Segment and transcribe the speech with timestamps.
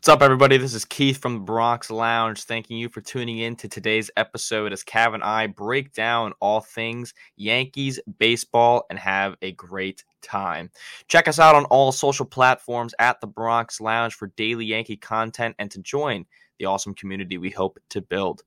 [0.00, 0.56] What's up, everybody?
[0.56, 2.44] This is Keith from the Bronx Lounge.
[2.44, 6.62] Thanking you for tuning in to today's episode as Cav and I break down all
[6.62, 10.70] things Yankees baseball and have a great time.
[11.08, 15.54] Check us out on all social platforms at the Bronx Lounge for daily Yankee content
[15.58, 16.24] and to join
[16.58, 18.42] the awesome community we hope to build.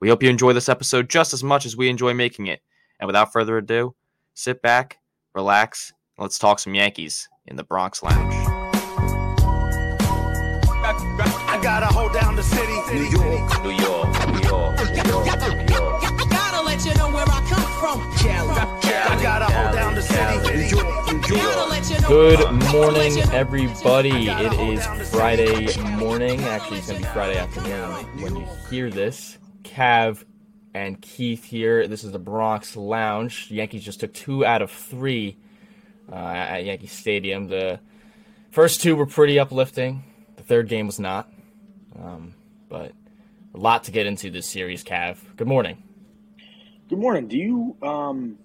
[0.00, 2.60] We hope you enjoy this episode just as much as we enjoy making it.
[3.00, 3.94] And without further ado,
[4.34, 4.98] sit back,
[5.34, 8.37] relax, and let's talk some Yankees in the Bronx Lounge.
[11.68, 12.72] Gotta hold down the city.
[12.94, 16.00] New York, New York, New York, New York, New York.
[16.30, 18.00] Gotta let you know where I come from.
[18.00, 20.56] I gotta hold down the city.
[20.56, 21.68] New York, New York.
[21.68, 22.08] let you know.
[22.08, 24.30] Good morning, everybody.
[24.30, 26.40] It is Friday morning.
[26.44, 29.36] Actually, it's going to be Friday afternoon when you hear this.
[29.62, 30.24] Cav
[30.72, 31.86] and Keith here.
[31.86, 33.50] This is the Bronx Lounge.
[33.50, 35.36] Yankees just took two out of three
[36.10, 37.48] uh, at Yankee Stadium.
[37.48, 37.78] The
[38.52, 40.04] first two were pretty uplifting.
[40.36, 41.28] The third game was not.
[42.02, 42.34] Um,
[42.68, 42.92] but
[43.54, 45.18] a lot to get into this series, Cav.
[45.36, 45.82] Good morning.
[46.88, 47.28] Good morning.
[47.28, 48.38] Do you um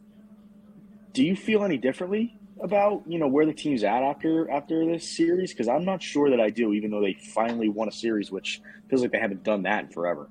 [1.13, 5.07] do you feel any differently about you know where the team's at after after this
[5.07, 5.51] series?
[5.51, 8.61] Because I'm not sure that I do, even though they finally won a series, which
[8.89, 10.29] feels like they haven't done that in forever.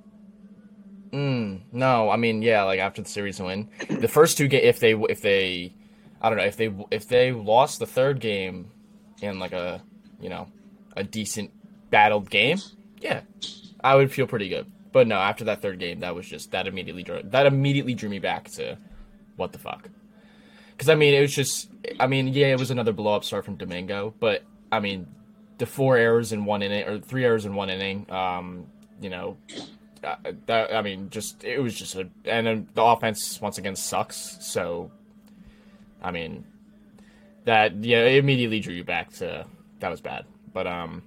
[1.12, 4.80] Mm, no, I mean, yeah, like after the series win, the first two game, if
[4.80, 5.74] they, if they,
[6.22, 8.70] I don't know, if they, if they lost the third game
[9.20, 9.82] in like a,
[10.18, 10.48] you know,
[10.96, 11.50] a decent
[11.90, 12.58] battled game,
[13.02, 13.22] yeah,
[13.82, 14.70] I would feel pretty good.
[14.92, 18.08] But no, after that third game, that was just that immediately drew that immediately drew
[18.08, 18.78] me back to
[19.36, 19.88] what the fuck.
[20.70, 23.44] Because I mean, it was just, I mean, yeah, it was another blow up start
[23.44, 25.06] from Domingo, but I mean,
[25.58, 28.66] the four errors in one inning or three errors in one inning, um,
[29.00, 29.36] you know,
[30.04, 30.16] uh,
[30.46, 34.38] that I mean, just it was just a, and then the offense once again sucks.
[34.40, 34.90] So,
[36.02, 36.44] I mean,
[37.44, 39.46] that yeah, it immediately drew you back to
[39.80, 40.26] that was bad.
[40.52, 41.02] But um,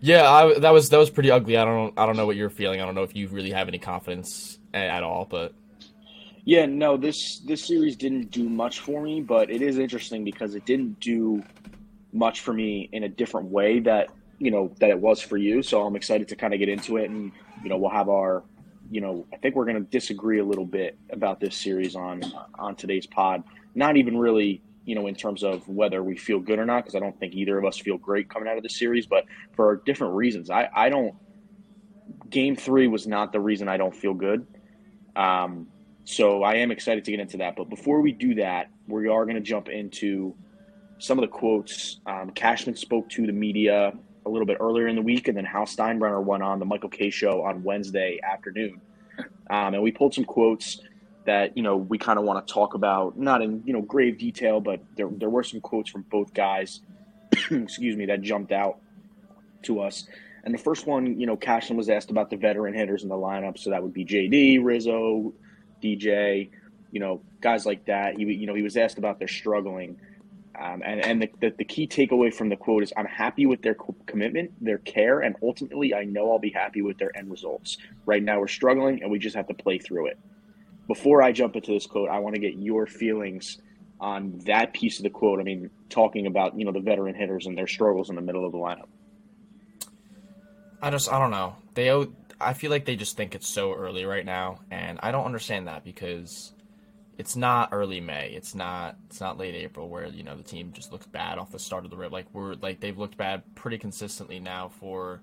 [0.00, 1.56] yeah, I, that was that was pretty ugly.
[1.56, 2.80] I don't I don't know what you're feeling.
[2.80, 5.26] I don't know if you really have any confidence at, at all.
[5.28, 5.54] But
[6.44, 10.54] Yeah, no this this series didn't do much for me, but it is interesting because
[10.54, 11.42] it didn't do
[12.12, 15.62] much for me in a different way that you know that it was for you.
[15.62, 17.32] So I'm excited to kind of get into it, and
[17.62, 18.42] you know we'll have our
[18.90, 22.22] you know I think we're going to disagree a little bit about this series on
[22.58, 23.44] on today's pod.
[23.74, 26.94] Not even really you know in terms of whether we feel good or not, because
[26.94, 29.24] I don't think either of us feel great coming out of the series, but
[29.54, 30.48] for different reasons.
[30.48, 31.14] I I don't.
[32.30, 34.46] Game three was not the reason I don't feel good.
[35.14, 35.66] Um,
[36.04, 37.56] so I am excited to get into that.
[37.56, 40.34] But before we do that, we are going to jump into
[40.98, 42.00] some of the quotes.
[42.06, 43.92] Um, Cashman spoke to the media
[44.24, 46.88] a little bit earlier in the week, and then Hal Steinbrenner went on the Michael
[46.88, 48.80] Kay show on Wednesday afternoon.
[49.50, 50.80] Um, and we pulled some quotes
[51.26, 54.18] that you know we kind of want to talk about, not in you know grave
[54.18, 56.80] detail, but there there were some quotes from both guys.
[57.50, 58.78] excuse me, that jumped out
[59.62, 60.06] to us.
[60.44, 63.16] And the first one, you know, Cashman was asked about the veteran hitters in the
[63.16, 65.34] lineup, so that would be JD, Rizzo,
[65.82, 66.50] DJ,
[66.92, 68.16] you know, guys like that.
[68.16, 69.98] He, you know, he was asked about their struggling.
[70.58, 73.60] Um, and and the, the, the key takeaway from the quote is I'm happy with
[73.60, 77.30] their co- commitment, their care, and ultimately I know I'll be happy with their end
[77.30, 77.76] results.
[78.06, 80.18] Right now we're struggling and we just have to play through it.
[80.86, 83.58] Before I jump into this quote, I want to get your feelings
[84.00, 85.40] on that piece of the quote.
[85.40, 88.44] I mean, talking about, you know, the veteran hitters and their struggles in the middle
[88.44, 88.86] of the lineup.
[90.80, 91.56] I just I don't know.
[91.74, 91.90] They
[92.40, 95.68] I feel like they just think it's so early right now, and I don't understand
[95.68, 96.52] that because
[97.18, 98.30] it's not early May.
[98.30, 101.50] It's not it's not late April where you know the team just looks bad off
[101.50, 102.12] the start of the rip.
[102.12, 105.22] Like we're like they've looked bad pretty consistently now for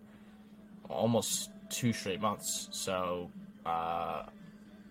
[0.89, 2.67] almost two straight months.
[2.71, 3.29] So
[3.65, 4.23] uh,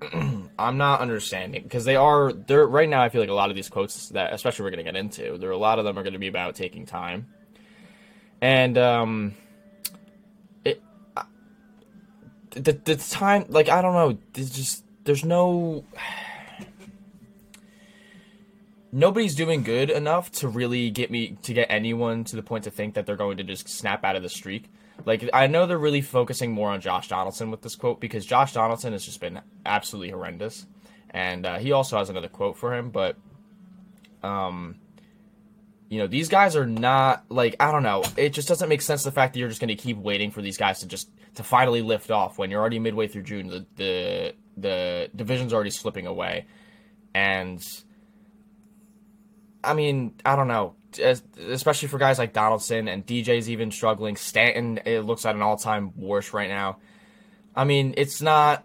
[0.59, 3.03] I'm not understanding because they are they're right now.
[3.03, 5.51] I feel like a lot of these quotes that especially we're gonna get into, there
[5.51, 7.27] are a lot of them are gonna be about taking time,
[8.41, 9.35] and um,
[10.65, 10.83] it
[12.51, 14.19] the the time like I don't know.
[14.33, 15.85] There's just there's no
[18.93, 22.71] nobody's doing good enough to really get me to get anyone to the point to
[22.71, 24.71] think that they're going to just snap out of the streak.
[25.05, 28.53] Like I know they're really focusing more on Josh Donaldson with this quote because Josh
[28.53, 30.67] Donaldson has just been absolutely horrendous,
[31.11, 32.91] and uh, he also has another quote for him.
[32.91, 33.17] But,
[34.23, 34.77] um,
[35.89, 38.05] you know, these guys are not like I don't know.
[38.17, 40.43] It just doesn't make sense the fact that you're just going to keep waiting for
[40.43, 43.49] these guys to just to finally lift off when you're already midway through June.
[43.49, 46.47] The the the division's already slipping away,
[47.15, 47.61] and
[49.65, 50.75] I mean, I don't know.
[51.49, 54.17] Especially for guys like Donaldson and DJ's even struggling.
[54.17, 56.79] Stanton, it looks at an all time worst right now.
[57.55, 58.65] I mean, it's not.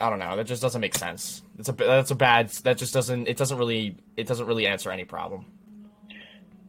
[0.00, 0.36] I don't know.
[0.36, 1.42] That just doesn't make sense.
[1.58, 2.50] It's a that's a bad.
[2.64, 3.28] That just doesn't.
[3.28, 3.96] It doesn't really.
[4.16, 5.46] It doesn't really answer any problem.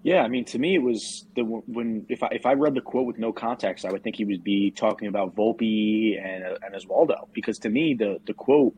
[0.02, 2.82] Yeah, I mean, to me, it was the when if I if I read the
[2.82, 6.74] quote with no context, I would think he would be talking about Volpe and and
[6.74, 8.76] Oswaldo because to me, the the quote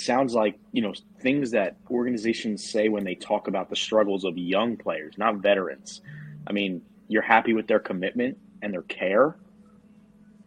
[0.00, 4.36] sounds like you know things that organizations say when they talk about the struggles of
[4.36, 6.00] young players, not veterans.
[6.46, 9.36] I mean, you're happy with their commitment and their care.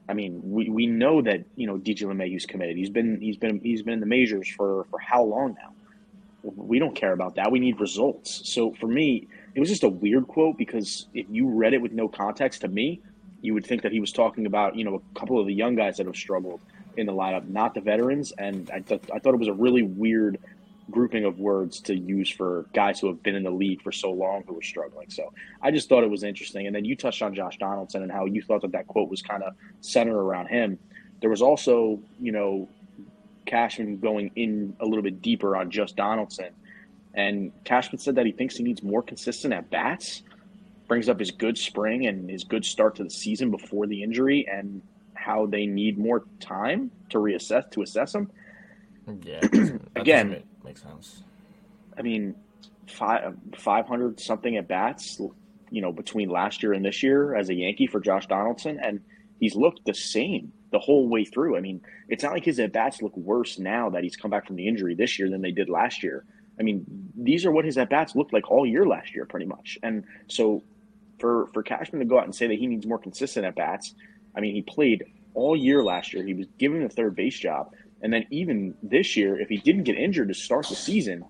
[0.09, 2.77] I mean, we, we know that you know DJ LeMahieu's committed.
[2.77, 5.71] He's been he's been he's been in the majors for for how long now?
[6.43, 7.51] We don't care about that.
[7.51, 8.41] We need results.
[8.49, 11.93] So for me, it was just a weird quote because if you read it with
[11.93, 12.99] no context to me,
[13.41, 15.75] you would think that he was talking about you know a couple of the young
[15.75, 16.59] guys that have struggled
[16.97, 18.31] in the lineup, not the veterans.
[18.37, 20.39] And I, th- I thought it was a really weird
[20.91, 24.11] grouping of words to use for guys who have been in the league for so
[24.11, 25.09] long who are struggling.
[25.09, 26.67] So I just thought it was interesting.
[26.67, 29.21] And then you touched on Josh Donaldson and how you thought that that quote was
[29.21, 30.77] kind of centered around him.
[31.21, 32.67] There was also, you know,
[33.45, 36.49] Cashman going in a little bit deeper on just Donaldson.
[37.13, 40.23] And Cashman said that he thinks he needs more consistent at bats,
[40.87, 44.47] brings up his good spring and his good start to the season before the injury,
[44.51, 44.81] and
[45.23, 48.29] how they need more time to reassess to assess him.
[49.23, 49.39] Yeah.
[49.95, 51.23] Again, make, makes sense.
[51.97, 52.35] I mean,
[52.87, 55.19] five five hundred something at bats,
[55.69, 59.01] you know, between last year and this year as a Yankee for Josh Donaldson, and
[59.39, 61.55] he's looked the same the whole way through.
[61.55, 64.47] I mean, it's not like his at bats look worse now that he's come back
[64.47, 66.25] from the injury this year than they did last year.
[66.59, 66.85] I mean,
[67.15, 69.77] these are what his at bats looked like all year last year, pretty much.
[69.83, 70.63] And so,
[71.19, 73.93] for for Cashman to go out and say that he needs more consistent at bats,
[74.35, 76.23] I mean, he played all year last year.
[76.25, 77.73] He was given the third base job.
[78.01, 81.23] And then even this year, if he didn't get injured to start the season,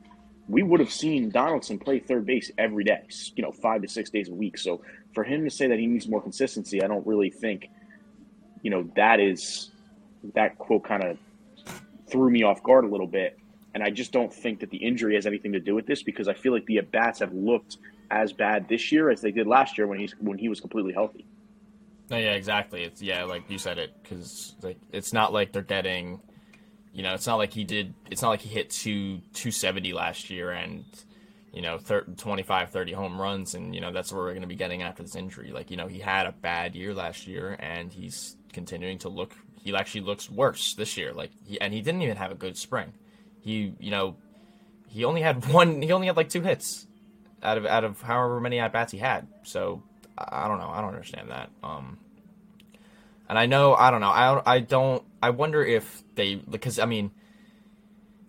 [0.47, 3.01] we would have seen Donaldson play third base every day,
[3.35, 4.57] you know, five to six days a week.
[4.57, 4.81] So
[5.13, 7.69] for him to say that he needs more consistency, I don't really think,
[8.61, 9.71] you know, that is
[10.33, 11.17] that quote kind of
[12.09, 13.37] threw me off guard a little bit.
[13.73, 16.27] And I just don't think that the injury has anything to do with this because
[16.27, 17.77] I feel like the at bats have looked
[18.11, 20.93] as bad this year as they did last year when he's when he was completely
[20.93, 21.25] healthy.
[22.09, 22.83] No, yeah, exactly.
[22.83, 26.21] It's yeah, like you said it, because like it's not like they're getting,
[26.91, 27.93] you know, it's not like he did.
[28.11, 30.85] It's not like he hit two two seventy last year and,
[31.53, 34.47] you know, 30, 25, 30 home runs, and you know that's what we're going to
[34.47, 35.51] be getting after this injury.
[35.51, 39.33] Like you know, he had a bad year last year, and he's continuing to look.
[39.61, 41.13] He actually looks worse this year.
[41.13, 42.93] Like he, and he didn't even have a good spring.
[43.41, 44.17] He, you know,
[44.89, 45.81] he only had one.
[45.81, 46.85] He only had like two hits
[47.41, 49.27] out of out of however many at bats he had.
[49.43, 49.83] So
[50.17, 50.69] I don't know.
[50.69, 51.49] I don't understand that.
[51.63, 51.97] Um,
[53.29, 54.09] and I know I don't know.
[54.09, 55.03] I I don't.
[55.21, 57.11] I wonder if they because I mean,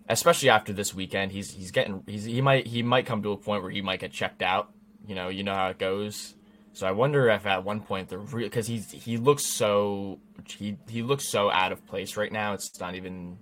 [0.09, 3.37] especially after this weekend, he's he's getting he's he might he might come to a
[3.37, 4.71] point where he might get checked out.
[5.07, 6.35] You know, you know how it goes.
[6.73, 10.77] So I wonder if at one point the real because he's he looks so he
[10.89, 12.53] he looks so out of place right now.
[12.53, 13.37] It's not even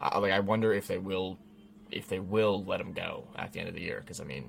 [0.00, 1.38] uh, like I wonder if they will
[1.90, 4.48] if they will let him go at the end of the year because I mean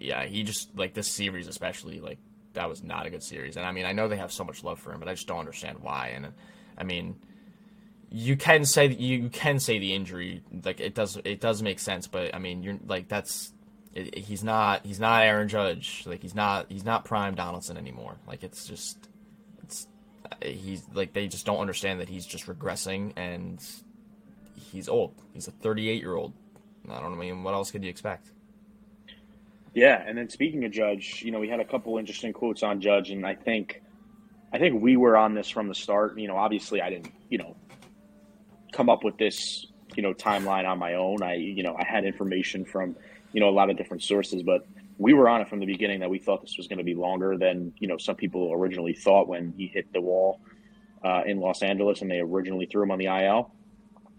[0.00, 2.18] yeah, he just like this series especially like
[2.54, 3.56] that was not a good series.
[3.56, 5.26] And I mean, I know they have so much love for him, but I just
[5.26, 6.08] don't understand why.
[6.08, 6.28] And
[6.76, 7.16] I mean,
[8.10, 12.06] you can say you can say the injury like it does it does make sense,
[12.06, 13.52] but I mean, you're like that's
[13.94, 18.16] it, he's not he's not Aaron Judge like he's not he's not prime Donaldson anymore.
[18.26, 19.08] Like it's just
[19.62, 19.86] it's
[20.26, 23.64] uh, he's like they just don't understand that he's just regressing and
[24.72, 25.14] he's old.
[25.32, 26.32] He's a 38 year old.
[26.88, 28.30] I don't mean, what else could you expect?
[29.74, 32.80] Yeah, and then speaking of Judge, you know, we had a couple interesting quotes on
[32.80, 33.82] Judge, and I think,
[34.52, 36.18] I think we were on this from the start.
[36.18, 37.56] You know, obviously, I didn't, you know,
[38.72, 41.22] come up with this, you know, timeline on my own.
[41.22, 42.96] I, you know, I had information from,
[43.32, 44.66] you know, a lot of different sources, but
[45.00, 46.94] we were on it from the beginning that we thought this was going to be
[46.94, 50.40] longer than you know some people originally thought when he hit the wall
[51.02, 53.50] uh, in Los Angeles, and they originally threw him on the IL.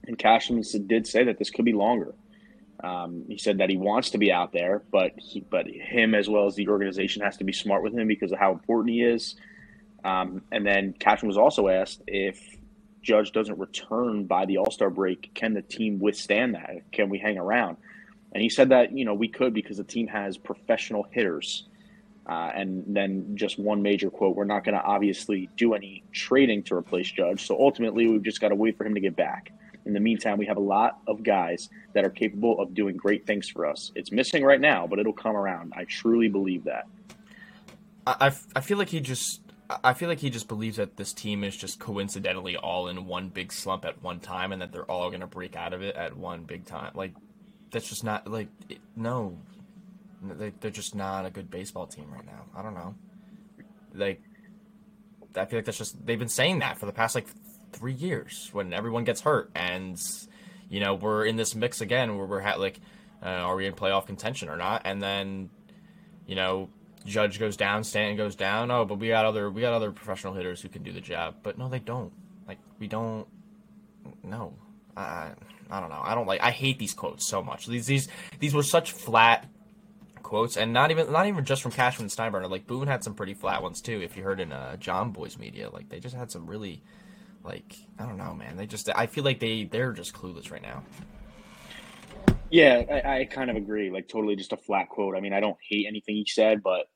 [0.08, 2.16] And Cashman did say that this could be longer.
[2.84, 6.28] Um, he said that he wants to be out there, but he, but him as
[6.28, 9.02] well as the organization has to be smart with him because of how important he
[9.02, 9.36] is.
[10.04, 12.40] Um, and then Cashman was also asked if
[13.04, 16.92] Judge doesn't return by the All Star break, can the team withstand that?
[16.92, 17.78] Can we hang around?
[18.34, 21.68] And he said that you know we could because the team has professional hitters.
[22.28, 26.64] Uh, and then just one major quote: "We're not going to obviously do any trading
[26.64, 29.52] to replace Judge, so ultimately we've just got to wait for him to get back."
[29.86, 33.26] In the meantime, we have a lot of guys that are capable of doing great
[33.26, 33.92] things for us.
[33.96, 35.74] It's missing right now, but it'll come around.
[35.76, 36.88] I truly believe that.
[38.06, 39.42] I, I feel like he just
[39.84, 43.30] I feel like he just believes that this team is just coincidentally all in one
[43.30, 46.18] big slump at one time, and that they're all gonna break out of it at
[46.18, 46.92] one big time.
[46.96, 47.14] Like
[47.72, 49.38] that's just not like it, no,
[50.22, 52.46] they, they're just not a good baseball team right now.
[52.56, 52.96] I don't know.
[53.94, 54.22] Like
[55.36, 57.28] I feel like that's just they've been saying that for the past like
[57.72, 60.02] three years when everyone gets hurt and
[60.70, 62.80] you know we're in this mix again where we're like
[63.24, 65.50] uh, are we in playoff contention or not and then
[66.32, 66.70] you know,
[67.06, 68.72] Judge goes down, Stanton goes down.
[68.72, 71.36] Oh, but we got other we got other professional hitters who can do the job.
[71.44, 72.14] But no, they don't.
[72.48, 73.28] Like we don't.
[74.24, 74.54] No,
[74.96, 75.32] I
[75.70, 76.02] I don't know.
[76.02, 76.42] I don't like.
[76.42, 77.68] I hate these quotes so much.
[77.68, 78.08] These these
[78.40, 79.46] these were such flat
[80.22, 82.50] quotes, and not even not even just from Cashman and Steinbrenner.
[82.50, 84.02] Like Boone had some pretty flat ones too.
[84.02, 86.82] If you heard in uh, John Boy's media, like they just had some really,
[87.44, 88.58] like I don't know, man.
[88.58, 90.84] They just I feel like they they're just clueless right now.
[92.50, 93.90] Yeah, I, I kind of agree.
[93.90, 95.16] Like totally just a flat quote.
[95.16, 96.88] I mean, I don't hate anything he said, but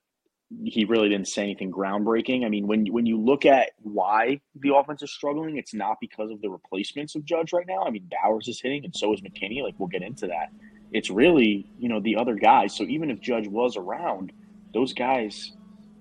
[0.63, 2.45] he really didn't say anything groundbreaking.
[2.45, 6.29] I mean, when when you look at why the offense is struggling, it's not because
[6.29, 7.83] of the replacements of Judge right now.
[7.83, 9.63] I mean, Bauers is hitting, and so is McKinney.
[9.63, 10.49] Like we'll get into that.
[10.91, 12.75] It's really you know the other guys.
[12.75, 14.31] So even if Judge was around,
[14.73, 15.53] those guys,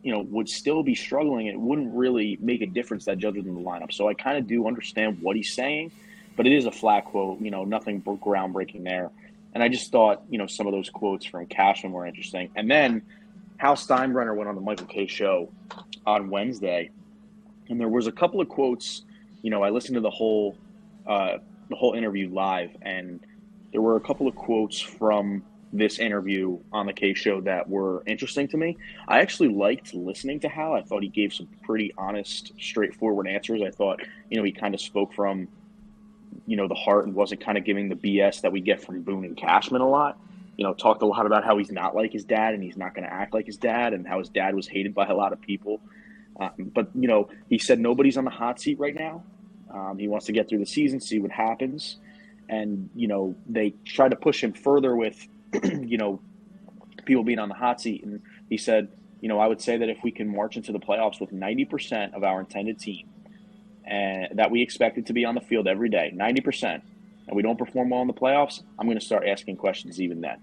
[0.05, 1.47] you know, would still be struggling.
[1.47, 3.91] It wouldn't really make a difference that Judge was in the lineup.
[3.91, 5.93] So I kind of do understand what he's saying,
[6.37, 7.41] but it is a flat quote.
[7.41, 9.11] You know, nothing groundbreaking there.
[9.55, 12.51] And I just thought, you know, some of those quotes from Cashman were interesting.
[12.55, 13.03] And then
[13.57, 15.51] Hal Steinbrenner went on the Michael Kay show
[16.07, 16.91] on Wednesday,
[17.71, 19.03] and there was a couple of quotes.
[19.41, 20.55] You know, I listened to the whole
[21.07, 21.39] uh,
[21.71, 23.21] the whole interview live, and
[23.73, 25.43] there were a couple of quotes from
[25.77, 28.77] this interview on the Kay show that were interesting to me.
[29.09, 30.75] I actually liked listening to Hal.
[30.75, 33.61] I thought he gave some pretty honest, straightforward answers.
[33.63, 34.01] I thought,
[34.31, 35.49] you know, he kind of spoke from,
[36.47, 39.03] you know, the heart and wasn't kind of giving the BS that we get from
[39.03, 40.19] Boone and Cashman a lot
[40.57, 42.95] you know, talked a lot about how he's not like his dad and he's not
[42.95, 45.33] going to act like his dad and how his dad was hated by a lot
[45.33, 45.81] of people.
[46.39, 49.25] Um, but, you know, he said nobody's on the hot seat right now.
[49.73, 51.97] Um, he wants to get through the season, see what happens.
[52.49, 55.27] And, you know, they tried to push him further with,
[55.65, 56.21] you know,
[57.05, 58.05] people being on the hot seat.
[58.05, 58.89] And he said,
[59.21, 62.15] you know, I would say that if we can march into the playoffs with 90%
[62.15, 63.09] of our intended team
[63.85, 66.83] and that we expected to be on the field every day, 90%,
[67.27, 70.21] and we don't perform well in the playoffs, I'm going to start asking questions even
[70.21, 70.39] then.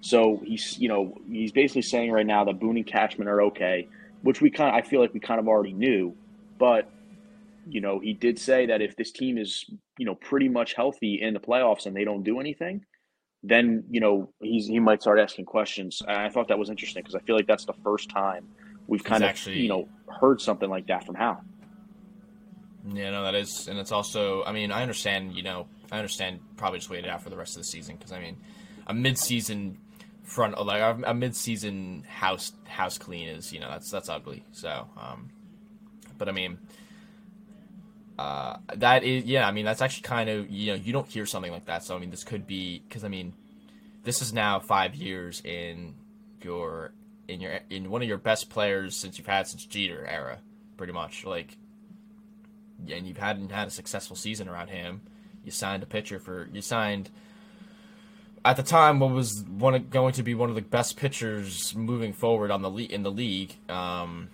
[0.00, 3.88] So he's, you know, he's basically saying right now that Boone and Cashman are okay,
[4.22, 6.14] which we kind of, I feel like we kind of already knew,
[6.58, 6.90] but
[7.68, 9.64] you know, he did say that if this team is,
[9.98, 12.84] you know, pretty much healthy in the playoffs and they don't do anything,
[13.48, 16.02] then you know he's he might start asking questions.
[16.06, 18.48] And I thought that was interesting because I feel like that's the first time
[18.86, 19.88] we've kind He's of actually- you know
[20.20, 21.42] heard something like that from Hal.
[22.88, 24.44] Yeah, no, that is, and it's also.
[24.44, 25.34] I mean, I understand.
[25.34, 26.38] You know, I understand.
[26.56, 28.36] Probably just wait it out for the rest of the season because I mean,
[28.86, 29.78] a mid-season
[30.22, 34.44] front like a a mid-season house house clean is you know that's that's ugly.
[34.52, 35.30] So, um,
[36.16, 36.58] but I mean,
[38.18, 39.46] uh, that is yeah.
[39.46, 41.84] I mean, that's actually kind of you know you don't hear something like that.
[41.84, 43.34] So I mean, this could be because I mean,
[44.04, 45.94] this is now five years in
[46.42, 46.92] your
[47.28, 50.38] in your in one of your best players since you've had since Jeter era,
[50.76, 51.56] pretty much like
[52.90, 55.00] and you've hadn't had a successful season around him.
[55.44, 57.10] You signed a pitcher for you signed
[58.44, 61.74] at the time what was one of, going to be one of the best pitchers
[61.74, 63.54] moving forward on the le- in the league.
[63.68, 64.28] Um,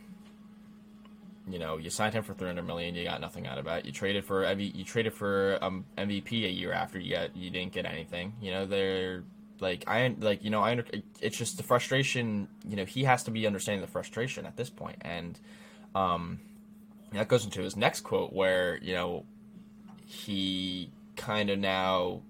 [1.48, 2.94] you know, you signed him for 300 million.
[2.94, 3.84] You got nothing out of it.
[3.84, 7.72] You traded for you traded for um, MVP a year after you got you didn't
[7.72, 8.34] get anything.
[8.40, 9.24] You know, they're
[9.60, 10.80] like I like you know I
[11.20, 12.48] it's just the frustration.
[12.68, 15.38] You know, he has to be understanding the frustration at this point, and
[15.94, 16.40] um,
[17.12, 19.24] that goes into his next quote where you know
[20.06, 22.20] he kind of now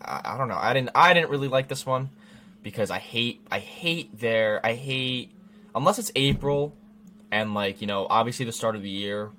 [0.00, 2.10] I, I don't know I didn't I didn't really like this one
[2.62, 5.32] because I hate I hate their I hate
[5.74, 6.74] unless it's April
[7.32, 9.30] and like you know obviously the start of the year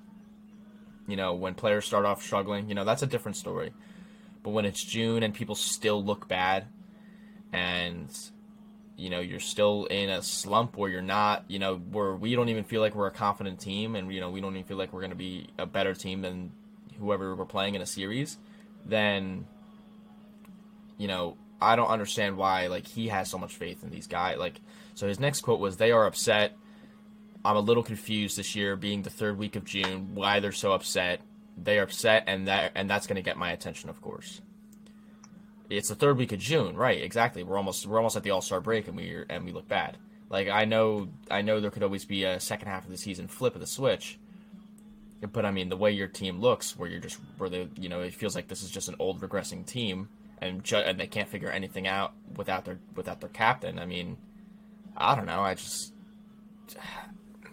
[1.06, 3.72] you know when players start off struggling you know that's a different story.
[4.42, 6.66] But when it's June and people still look bad
[7.50, 8.10] and
[8.96, 12.48] you know you're still in a slump where you're not you know where we don't
[12.48, 14.92] even feel like we're a confident team and you know we don't even feel like
[14.92, 16.52] we're going to be a better team than
[16.98, 18.38] whoever we're playing in a series
[18.84, 19.46] then
[20.96, 24.38] you know i don't understand why like he has so much faith in these guys
[24.38, 24.60] like
[24.94, 26.56] so his next quote was they are upset
[27.44, 30.72] i'm a little confused this year being the third week of june why they're so
[30.72, 31.20] upset
[31.56, 34.40] they're upset and that and that's going to get my attention of course
[35.70, 37.02] it's the third week of June, right?
[37.02, 37.42] Exactly.
[37.42, 39.96] We're almost we're almost at the All Star break, and we and we look bad.
[40.30, 43.28] Like I know I know there could always be a second half of the season
[43.28, 44.18] flip of the switch,
[45.32, 48.00] but I mean the way your team looks, where you're just where they you know
[48.00, 50.08] it feels like this is just an old regressing team,
[50.38, 53.78] and ju- and they can't figure anything out without their without their captain.
[53.78, 54.16] I mean,
[54.96, 55.40] I don't know.
[55.40, 55.92] I just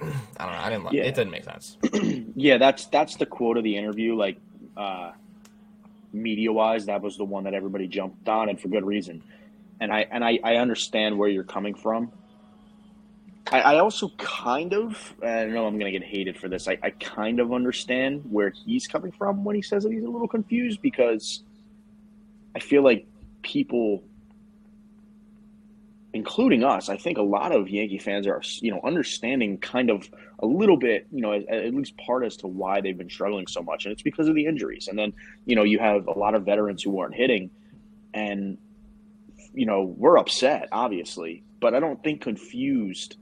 [0.02, 0.06] I
[0.46, 0.60] don't know.
[0.60, 1.04] I didn't like Yeah.
[1.04, 1.16] it.
[1.16, 1.78] Didn't make sense.
[2.36, 4.16] Yeah, that's that's the quote of the interview.
[4.16, 4.38] Like
[4.78, 5.12] uh,
[6.14, 9.22] media wise, that was the one that everybody jumped on, and for good reason.
[9.80, 12.12] And I and I, I understand where you're coming from.
[13.52, 16.68] I, I also kind of I know I'm going to get hated for this.
[16.68, 20.10] I, I kind of understand where he's coming from when he says that he's a
[20.10, 21.44] little confused because
[22.56, 23.06] I feel like
[23.42, 24.04] people
[26.14, 30.10] including us, I think a lot of Yankee fans are, you know, understanding kind of
[30.40, 33.48] a little bit, you know, at, at least part as to why they've been struggling
[33.48, 34.88] so much, and it's because of the injuries.
[34.88, 35.14] And then,
[35.46, 37.50] you know, you have a lot of veterans who aren't hitting,
[38.14, 38.58] and
[39.54, 43.18] you know, we're upset, obviously, but I don't think confused,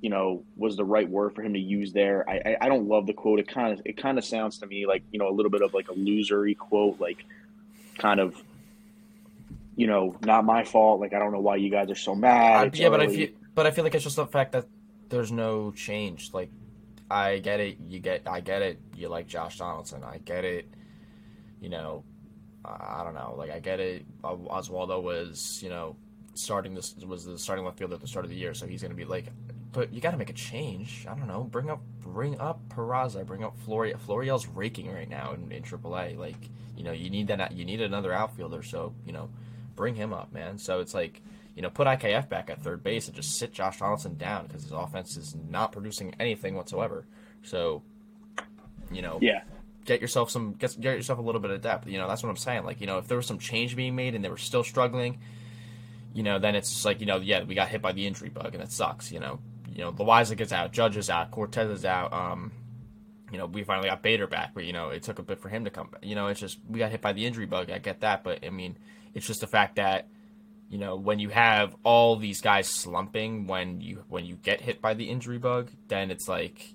[0.00, 2.28] you know, was the right word for him to use there.
[2.28, 3.40] I, I, I don't love the quote.
[3.40, 5.62] It kind of it kind of sounds to me like you know a little bit
[5.62, 7.24] of like a losery quote, like
[7.98, 8.42] kind of
[9.76, 11.00] you know, not my fault.
[11.00, 12.68] Like I don't know why you guys are so mad.
[12.68, 14.66] It's yeah, but I feel, but I feel like it's just the fact that
[15.08, 16.30] there's no change.
[16.32, 16.50] Like,
[17.10, 17.78] I get it.
[17.88, 18.80] You get, I get it.
[18.96, 20.02] You like Josh Donaldson.
[20.02, 20.68] I get it.
[21.60, 22.04] You know,
[22.64, 23.34] I don't know.
[23.36, 24.04] Like, I get it.
[24.24, 25.96] Uh, Oswaldo was, you know,
[26.34, 28.82] starting this was the starting left fielder at the start of the year, so he's
[28.82, 29.26] gonna be like.
[29.72, 31.06] But you got to make a change.
[31.08, 31.44] I don't know.
[31.44, 33.24] Bring up, bring up Peraza.
[33.24, 33.98] Bring up Florial.
[33.98, 36.18] Florial's raking right now in, in AAA.
[36.18, 36.36] Like,
[36.76, 37.52] you know, you need that.
[37.52, 38.62] You need another outfielder.
[38.62, 39.30] So, you know,
[39.74, 40.58] bring him up, man.
[40.58, 41.22] So it's like,
[41.54, 44.62] you know, put IKF back at third base and just sit Josh Donaldson down because
[44.62, 47.04] his offense is not producing anything whatsoever.
[47.42, 47.82] So,
[48.90, 49.42] you know, yeah,
[49.84, 51.86] get yourself some get, get yourself a little bit of depth.
[51.88, 52.64] You know, that's what I'm saying.
[52.64, 55.18] Like, you know, if there was some change being made and they were still struggling,
[56.14, 58.28] you know, then it's just like, you know, yeah, we got hit by the injury
[58.28, 59.12] bug and it sucks.
[59.12, 59.38] You know,
[59.70, 62.12] you know, Loiza gets out, Judge is out, Cortes is out.
[62.12, 62.52] Um,
[63.30, 65.48] you know, we finally got Bader back, but you know, it took a bit for
[65.48, 66.04] him to come back.
[66.04, 67.70] You know, it's just we got hit by the injury bug.
[67.70, 68.76] I get that, but I mean,
[69.14, 70.08] it's just the fact that
[70.68, 74.80] you know when you have all these guys slumping when you when you get hit
[74.80, 76.74] by the injury bug, then it's like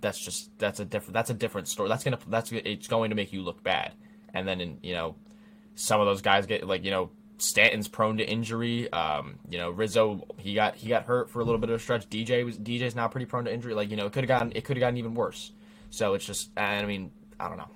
[0.00, 1.88] that's just that's a different that's a different story.
[1.88, 3.92] That's gonna that's it's going to make you look bad.
[4.34, 5.16] And then in, you know
[5.74, 8.92] some of those guys get like you know Stanton's prone to injury.
[8.92, 11.78] Um, you know Rizzo he got he got hurt for a little bit of a
[11.78, 12.08] stretch.
[12.08, 13.74] DJ was DJ's now pretty prone to injury.
[13.74, 15.52] Like you know it could have gotten it could have gotten even worse.
[15.90, 17.10] So it's just I mean
[17.40, 17.70] I don't know.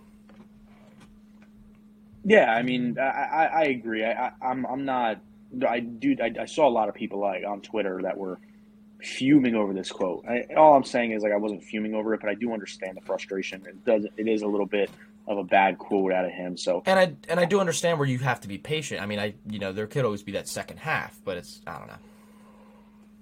[2.26, 2.52] Yeah.
[2.52, 4.04] I mean, I I, I agree.
[4.04, 5.21] I, I I'm I'm not.
[5.66, 6.16] I do.
[6.23, 8.38] I, I saw a lot of people like on Twitter that were
[9.02, 10.25] fuming over this quote.
[10.26, 12.97] I, all I'm saying is like I wasn't fuming over it, but I do understand
[12.97, 13.64] the frustration.
[13.66, 14.06] It does.
[14.16, 14.90] It is a little bit
[15.26, 16.57] of a bad quote out of him.
[16.57, 19.01] So And I and I do understand where you have to be patient.
[19.01, 21.79] I mean I you know there could always be that second half, but it's I
[21.79, 21.98] don't know.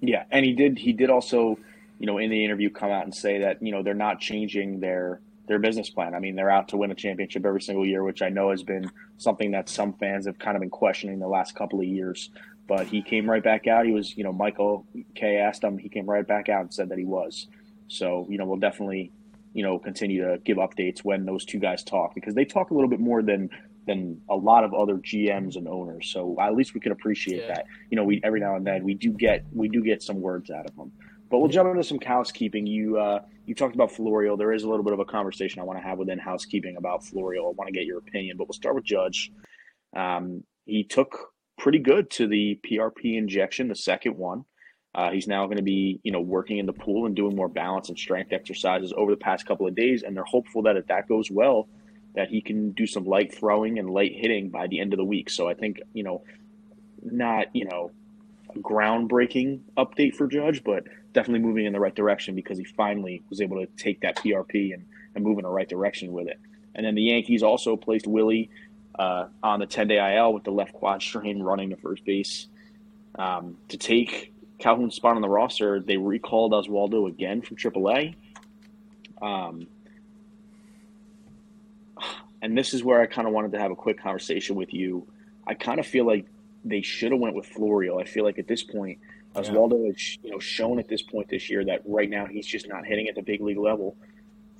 [0.01, 0.77] Yeah, and he did.
[0.77, 1.57] He did also,
[1.99, 4.79] you know, in the interview, come out and say that you know they're not changing
[4.79, 6.13] their their business plan.
[6.15, 8.63] I mean, they're out to win a championship every single year, which I know has
[8.63, 12.29] been something that some fans have kind of been questioning the last couple of years.
[12.67, 13.85] But he came right back out.
[13.85, 15.77] He was, you know, Michael Kay asked him.
[15.77, 17.47] He came right back out and said that he was.
[17.87, 19.11] So, you know, we'll definitely,
[19.53, 22.73] you know, continue to give updates when those two guys talk because they talk a
[22.73, 23.49] little bit more than
[23.85, 26.09] than a lot of other GMs and owners.
[26.11, 27.53] So at least we can appreciate Yeah.
[27.53, 27.65] that.
[27.91, 30.49] You know, we every now and then we do get we do get some words
[30.49, 30.91] out of them.
[31.29, 32.67] But we'll jump into some housekeeping.
[32.67, 34.37] You uh, you talked about Florial.
[34.37, 37.03] There is a little bit of a conversation I want to have within housekeeping about
[37.03, 37.47] Florial.
[37.47, 39.31] I want to get your opinion, but we'll start with Judge.
[39.95, 44.45] Um, he took pretty good to the PRP injection, the second one.
[44.93, 47.49] Uh, he's now going to be, you know, working in the pool and doing more
[47.49, 50.87] balance and strength exercises over the past couple of days, and they're hopeful that if
[50.87, 51.67] that goes well,
[52.15, 55.03] that he can do some light throwing and light hitting by the end of the
[55.03, 55.29] week.
[55.29, 56.23] So I think, you know,
[57.03, 57.91] not, you know,
[58.61, 63.41] groundbreaking update for Judge, but definitely moving in the right direction because he finally was
[63.41, 66.39] able to take that PRP and, and move in the right direction with it.
[66.75, 68.49] And then the Yankees also placed Willie
[68.99, 72.47] uh, on the 10 day IL with the left quad strain running to first base.
[73.17, 78.15] Um, to take Calhoun's spot on the roster, they recalled Oswaldo again from AAA.
[79.21, 79.67] Um,
[82.41, 85.07] and this is where I kind of wanted to have a quick conversation with you.
[85.47, 86.25] I kind of feel like
[86.65, 88.01] they should have went with Florial.
[88.01, 88.99] I feel like at this point.
[89.35, 92.69] Oswaldo has you know shown at this point this year that right now he's just
[92.69, 93.97] not hitting at the big league level.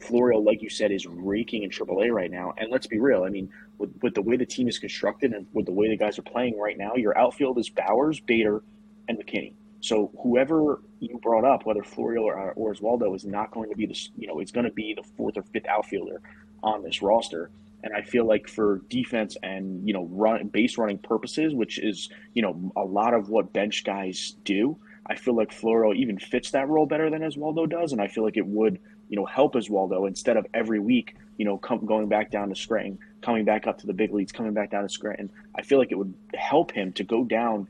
[0.01, 2.53] Florial, like you said, is raking in AAA right now.
[2.57, 3.23] And let's be real.
[3.23, 5.95] I mean, with, with the way the team is constructed and with the way the
[5.95, 8.61] guys are playing right now, your outfield is Bauers, Bader,
[9.07, 9.53] and McKinney.
[9.79, 13.85] So whoever you brought up, whether Florial or, or Oswaldo, is not going to be
[13.85, 16.21] the you know it's going to be the fourth or fifth outfielder
[16.63, 17.51] on this roster.
[17.85, 22.09] And I feel like for defense and you know run base running purposes, which is
[22.33, 26.51] you know a lot of what bench guys do, I feel like Florial even fits
[26.51, 29.53] that role better than Oswaldo does, and I feel like it would you know help
[29.53, 33.67] Oswaldo instead of every week you know come, going back down to Scranton, coming back
[33.67, 35.29] up to the big leagues, coming back down to Scranton.
[35.55, 37.67] I feel like it would help him to go down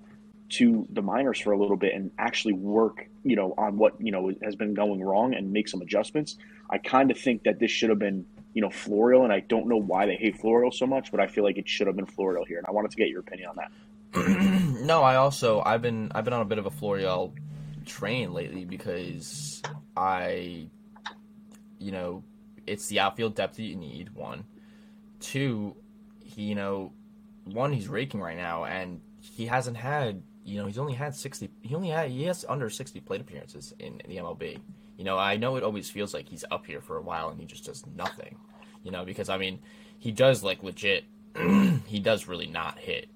[0.47, 4.11] to the minors for a little bit and actually work, you know, on what you
[4.11, 6.37] know has been going wrong and make some adjustments.
[6.69, 8.25] I kind of think that this should have been,
[8.55, 11.27] you know, Florial, and I don't know why they hate Florial so much, but I
[11.27, 13.49] feel like it should have been Florial here, and I wanted to get your opinion
[13.49, 14.81] on that.
[14.85, 17.33] no, I also I've been I've been on a bit of a Florial
[17.85, 19.61] train lately because
[19.95, 20.67] I,
[21.79, 22.23] you know,
[22.65, 24.15] it's the outfield depth that you need.
[24.15, 24.45] One,
[25.19, 25.75] two,
[26.23, 26.93] he you know,
[27.43, 31.49] one he's raking right now, and he hasn't had you know he's only had sixty.
[31.61, 34.61] He only had he has under sixty plate appearances in, in the MLB.
[34.97, 37.39] You know, I know it always feels like he's up here for a while and
[37.39, 38.37] he just does nothing.
[38.83, 39.59] You know, because I mean,
[39.99, 41.05] he does like legit.
[41.85, 43.09] he does really not hit.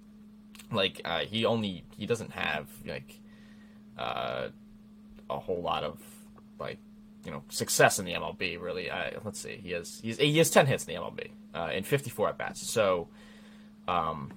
[0.71, 3.19] Like uh, he only he doesn't have like
[3.97, 4.49] uh,
[5.29, 5.99] a whole lot of
[6.59, 6.79] like
[7.25, 8.61] you know success in the MLB.
[8.61, 8.89] Really,
[9.23, 9.59] let's see.
[9.61, 12.37] He has he's, he has ten hits in the MLB uh, in fifty four at
[12.37, 12.69] bats.
[12.69, 13.07] So,
[13.87, 14.33] um,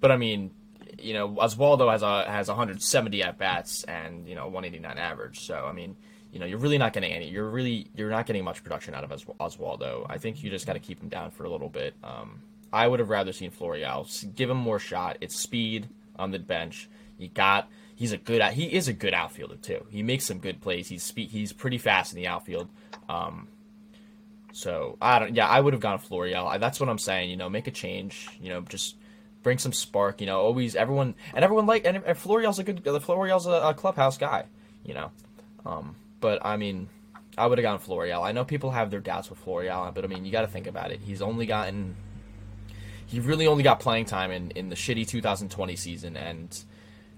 [0.00, 0.50] but I mean,
[0.98, 5.40] you know, Oswaldo has a has 170 at bats and you know 189 average.
[5.40, 5.96] So I mean,
[6.32, 7.28] you know, you're really not getting any.
[7.28, 9.24] You're really you're not getting much production out of Os-
[9.56, 10.06] Oswaldo.
[10.08, 11.94] I think you just got to keep him down for a little bit.
[12.02, 15.18] Um, I would have rather seen Florial give him more shot.
[15.20, 16.88] It's speed on the bench.
[17.16, 17.68] You got.
[17.94, 18.42] He's a good.
[18.52, 19.86] He is a good outfielder too.
[19.90, 20.88] He makes some good plays.
[20.88, 22.68] He's spe- he's pretty fast in the outfield.
[23.08, 23.48] Um,
[24.52, 25.34] so I don't.
[25.34, 26.58] Yeah, I would have gone Florial.
[26.60, 27.30] That's what I'm saying.
[27.30, 28.28] You know, make a change.
[28.40, 28.96] You know, just
[29.48, 30.20] bring some spark.
[30.20, 32.84] You know, always everyone and everyone like and, and Florial's a good.
[32.84, 34.44] The Florial's a, a clubhouse guy.
[34.84, 35.10] You know,
[35.64, 36.90] um, but I mean,
[37.38, 38.22] I would have gone Florial.
[38.22, 40.66] I know people have their doubts with Florial, but I mean, you got to think
[40.66, 41.00] about it.
[41.00, 41.96] He's only gotten.
[43.06, 46.64] He really only got playing time in, in the shitty 2020 season and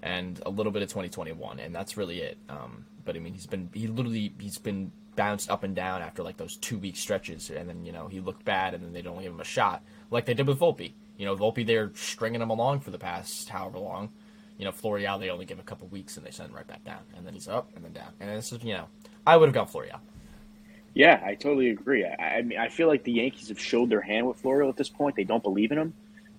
[0.01, 2.37] and a little bit of 2021, and that's really it.
[2.47, 6.23] Um, but I mean, he's been he literally he's been bounced up and down after
[6.23, 9.01] like those two week stretches, and then you know he looked bad, and then they
[9.01, 10.93] don't give him a shot like they did with Volpe.
[11.17, 14.09] You know, Volpe they're stringing him along for the past however long.
[14.57, 16.67] You know, Florial they only give him a couple weeks and they send him right
[16.67, 18.87] back down, and then he's up and then down, and this is you know
[19.25, 19.99] I would have gone Florial.
[20.93, 22.05] Yeah, I totally agree.
[22.05, 24.75] I, I mean, I feel like the Yankees have showed their hand with Florial at
[24.75, 25.15] this point.
[25.15, 25.93] They don't believe in him,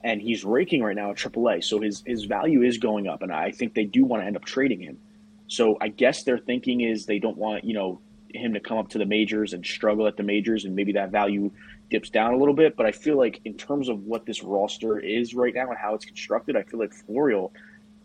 [0.04, 3.32] and he's raking right now at AAA, so his his value is going up, and
[3.32, 4.98] I think they do want to end up trading him.
[5.48, 8.00] So I guess their thinking is they don't want you know
[8.34, 11.10] him to come up to the majors and struggle at the majors, and maybe that
[11.10, 11.50] value
[11.92, 12.76] dips down a little bit.
[12.76, 15.94] But I feel like in terms of what this roster is right now and how
[15.94, 17.52] it's constructed, I feel like Florial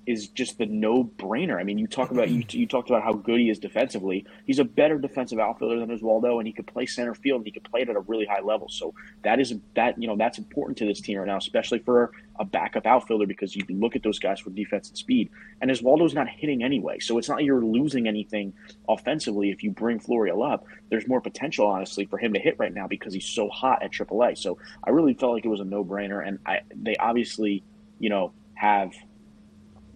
[0.07, 1.59] is just the no brainer.
[1.59, 2.57] I mean, you talk about you, mm-hmm.
[2.57, 4.25] you talked about how good he is defensively.
[4.45, 7.39] He's a better defensive outfielder than Oswaldo, and he could play center field.
[7.39, 8.69] and He could play it at a really high level.
[8.69, 8.93] So
[9.23, 12.45] that is that you know that's important to this team right now, especially for a
[12.45, 15.29] backup outfielder because you look at those guys for defense and speed.
[15.59, 18.53] And Oswaldo's not hitting anyway, so it's not like you're losing anything
[18.87, 20.65] offensively if you bring Florial up.
[20.89, 23.91] There's more potential, honestly, for him to hit right now because he's so hot at
[23.91, 24.37] AAA.
[24.37, 27.63] So I really felt like it was a no brainer, and I they obviously
[27.99, 28.93] you know have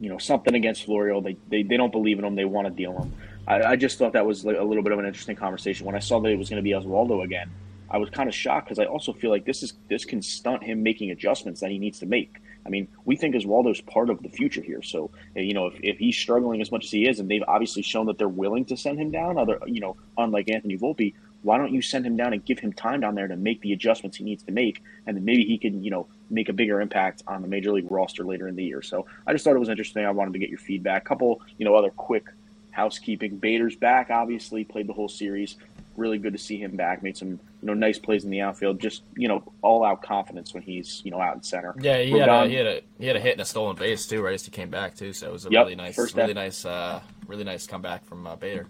[0.02, 1.24] you know something against Florial.
[1.24, 2.36] They, they they don't believe in him.
[2.36, 3.14] They want to deal him.
[3.48, 5.86] I, I just thought that was like a little bit of an interesting conversation.
[5.86, 7.50] When I saw that it was going to be Oswaldo again,
[7.90, 10.64] I was kind of shocked because I also feel like this is this can stunt
[10.64, 12.38] him making adjustments that he needs to make.
[12.66, 14.82] I mean, we think Oswaldo's part of the future here.
[14.82, 17.84] So you know, if, if he's struggling as much as he is, and they've obviously
[17.84, 21.58] shown that they're willing to send him down, other you know, unlike Anthony Volpe, why
[21.58, 24.18] don't you send him down and give him time down there to make the adjustments
[24.18, 27.24] he needs to make, and then maybe he can, you know, make a bigger impact
[27.28, 28.82] on the major league roster later in the year.
[28.82, 30.06] So I just thought it was interesting.
[30.06, 31.04] I wanted to get your feedback.
[31.06, 32.28] couple, you know, other quick
[32.72, 33.38] housekeeping.
[33.38, 35.58] Bader's back, obviously, played the whole series.
[35.98, 37.04] Really good to see him back.
[37.04, 38.80] Made some, you know, nice plays in the outfield.
[38.80, 41.76] Just, you know, all out confidence when he's, you know, out in center.
[41.82, 44.08] Yeah, he had, a, he had a he had a hit and a stolen base
[44.08, 45.12] too, right as he came back too.
[45.12, 48.38] So it was a Yep, really nice, really nice, uh, really nice comeback from uh,
[48.38, 48.68] Bader.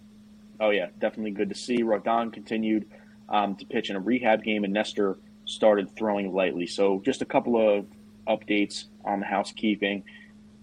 [0.61, 1.81] Oh yeah, definitely good to see.
[1.83, 2.85] Rodon continued
[3.27, 6.67] um, to pitch in a rehab game, and Nestor started throwing lightly.
[6.67, 7.85] So just a couple of
[8.27, 10.03] updates on the housekeeping.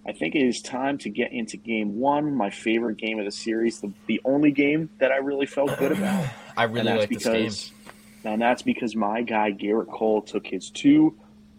[0.07, 3.31] I think it is time to get into game one, my favorite game of the
[3.33, 6.27] series, the, the only game that I really felt good about.
[6.57, 8.33] I really like this game.
[8.33, 11.15] and that's because my guy Gerrit Cole took his two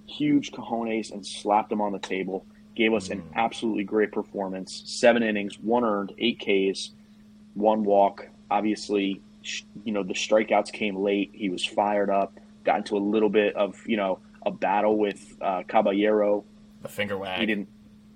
[0.07, 2.45] huge cojones and slapped them on the table.
[2.75, 3.11] Gave us Mm.
[3.11, 4.81] an absolutely great performance.
[4.85, 6.91] Seven innings, one earned, eight Ks,
[7.53, 8.27] one walk.
[8.51, 9.21] Obviously,
[9.83, 11.31] you know the strikeouts came late.
[11.33, 12.33] He was fired up.
[12.63, 16.43] Got into a little bit of you know a battle with uh, Caballero.
[16.81, 17.39] The finger wag.
[17.39, 17.67] He didn't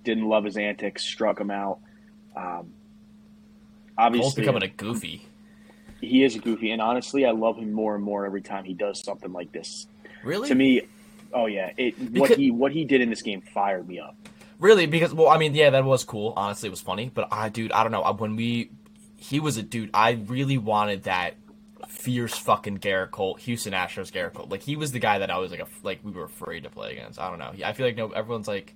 [0.03, 1.03] didn't love his antics.
[1.03, 1.79] Struck him out.
[2.35, 5.27] Um, Cole's obviously, becoming a goofy.
[6.01, 8.99] he is goofy, and honestly, I love him more and more every time he does
[8.99, 9.87] something like this.
[10.23, 10.47] Really?
[10.47, 10.81] To me,
[11.33, 14.15] oh yeah, it what he what he did in this game fired me up.
[14.59, 16.33] Really, because well, I mean, yeah, that was cool.
[16.37, 18.01] Honestly, it was funny, but I, dude, I don't know.
[18.13, 18.71] When we,
[19.23, 19.89] he was a dude.
[19.93, 21.35] I really wanted that
[21.87, 24.47] fierce fucking Gerrit Cole, Houston Astros Gerrit Cole.
[24.49, 26.69] Like he was the guy that I was like, a, like we were afraid to
[26.69, 27.19] play against.
[27.19, 27.53] I don't know.
[27.65, 28.75] I feel like no, everyone's like,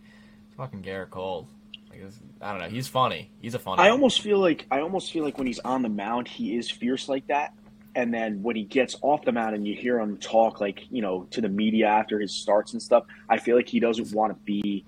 [0.56, 1.50] fucking Gerrit Cole.
[1.90, 2.02] Like,
[2.42, 2.70] I don't know.
[2.70, 3.30] He's funny.
[3.42, 3.82] He's a funny.
[3.82, 6.72] I almost feel like I almost feel like when he's on the mound, he is
[6.72, 7.54] fierce like that.
[7.94, 11.02] And then when he gets off the mound and you hear him talk like, you
[11.02, 14.32] know, to the media after his starts and stuff, I feel like he doesn't want
[14.32, 14.86] to be,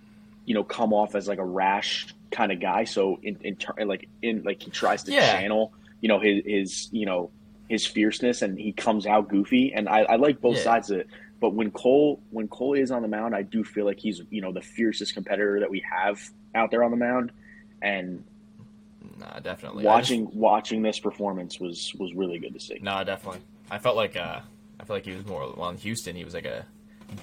[0.49, 2.83] you know, come off as like a rash kind of guy.
[2.83, 5.31] So in, in turn, like in like he tries to Yeah.
[5.39, 7.29] channel, you know, his his you know
[7.69, 9.73] his fierceness and he comes out goofy.
[9.73, 10.63] And I, I like both Yeah.
[10.63, 11.07] sides of it.
[11.39, 14.41] But when Cole when Cole is on the mound, I do feel like he's you
[14.41, 16.19] know the fiercest competitor that we have
[16.55, 17.31] out there on the mound,
[17.81, 18.23] and
[19.19, 19.85] Nah, definitely.
[19.87, 22.79] I just- watching watching this performance was was really good to see.
[22.81, 23.41] No, definitely.
[23.69, 24.39] I felt like uh,
[24.79, 26.15] I felt like he was more well in Houston.
[26.15, 26.65] He was like a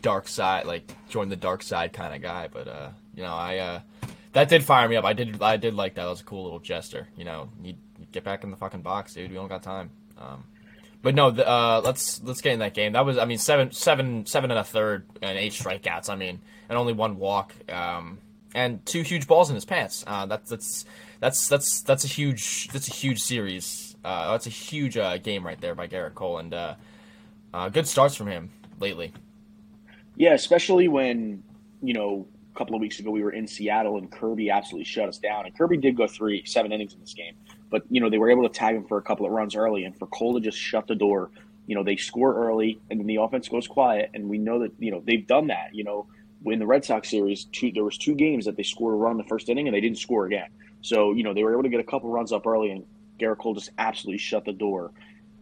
[0.03, 2.49] dark side, like join the dark side kind of guy.
[2.53, 3.81] But uh, you know, I uh,
[4.33, 5.05] that did fire me up.
[5.05, 6.03] I did I did like that.
[6.03, 7.09] That was a cool little gesture.
[7.17, 7.75] You know, you,
[8.13, 9.31] get back in the fucking box, dude.
[9.31, 9.91] We don't got time.
[10.19, 10.45] Um,
[11.03, 12.93] but no, the, uh, let's let's get in that game.
[12.93, 16.11] That was I mean seven seven seven and a third and eight strikeouts.
[16.11, 17.55] I mean, and only one walk.
[17.71, 18.19] Um,
[18.55, 20.05] and two huge balls in his pants.
[20.07, 20.85] Uh, that's that's
[21.21, 23.97] that's that's that's a huge that's a huge series.
[24.05, 26.75] Uh, that's a huge uh, game right there by Gerrit Cole, and uh,
[27.53, 28.51] uh, good starts from him
[28.81, 29.13] lately.
[30.17, 31.43] Yeah, especially when
[31.83, 32.27] you know
[32.57, 35.45] a couple of weeks ago we were in Seattle and Kirby absolutely shut us down.
[35.47, 37.35] And Kirby did go three seven innings in this game,
[37.71, 39.85] but you know they were able to tag him for a couple of runs early,
[39.85, 41.31] and for Cole to just shut the door.
[41.67, 44.73] You know they score early, and then the offense goes quiet, and we know that
[44.79, 45.75] you know they've done that.
[45.75, 46.07] You know
[46.45, 49.13] in the Red Sox series, two, there was two games that they scored a run
[49.13, 50.49] in the first inning, and they didn't score again.
[50.83, 52.85] So you know they were able to get a couple runs up early, and
[53.19, 54.93] Gerrit Cole just absolutely shut the door.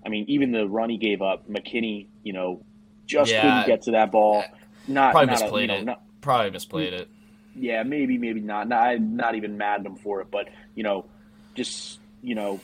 [0.05, 2.62] I mean, even the run he gave up, McKinney, you know,
[3.07, 3.40] just Yeah.
[3.42, 4.44] couldn't get to that ball.
[4.87, 5.85] Not Probably not a, misplayed you know, it.
[5.85, 7.08] not, Probably misplayed it.
[7.54, 8.66] yeah, maybe, maybe not.
[8.66, 8.82] not.
[8.82, 11.04] I'm not even mad at him for it, but you know,
[11.54, 12.60] just you know,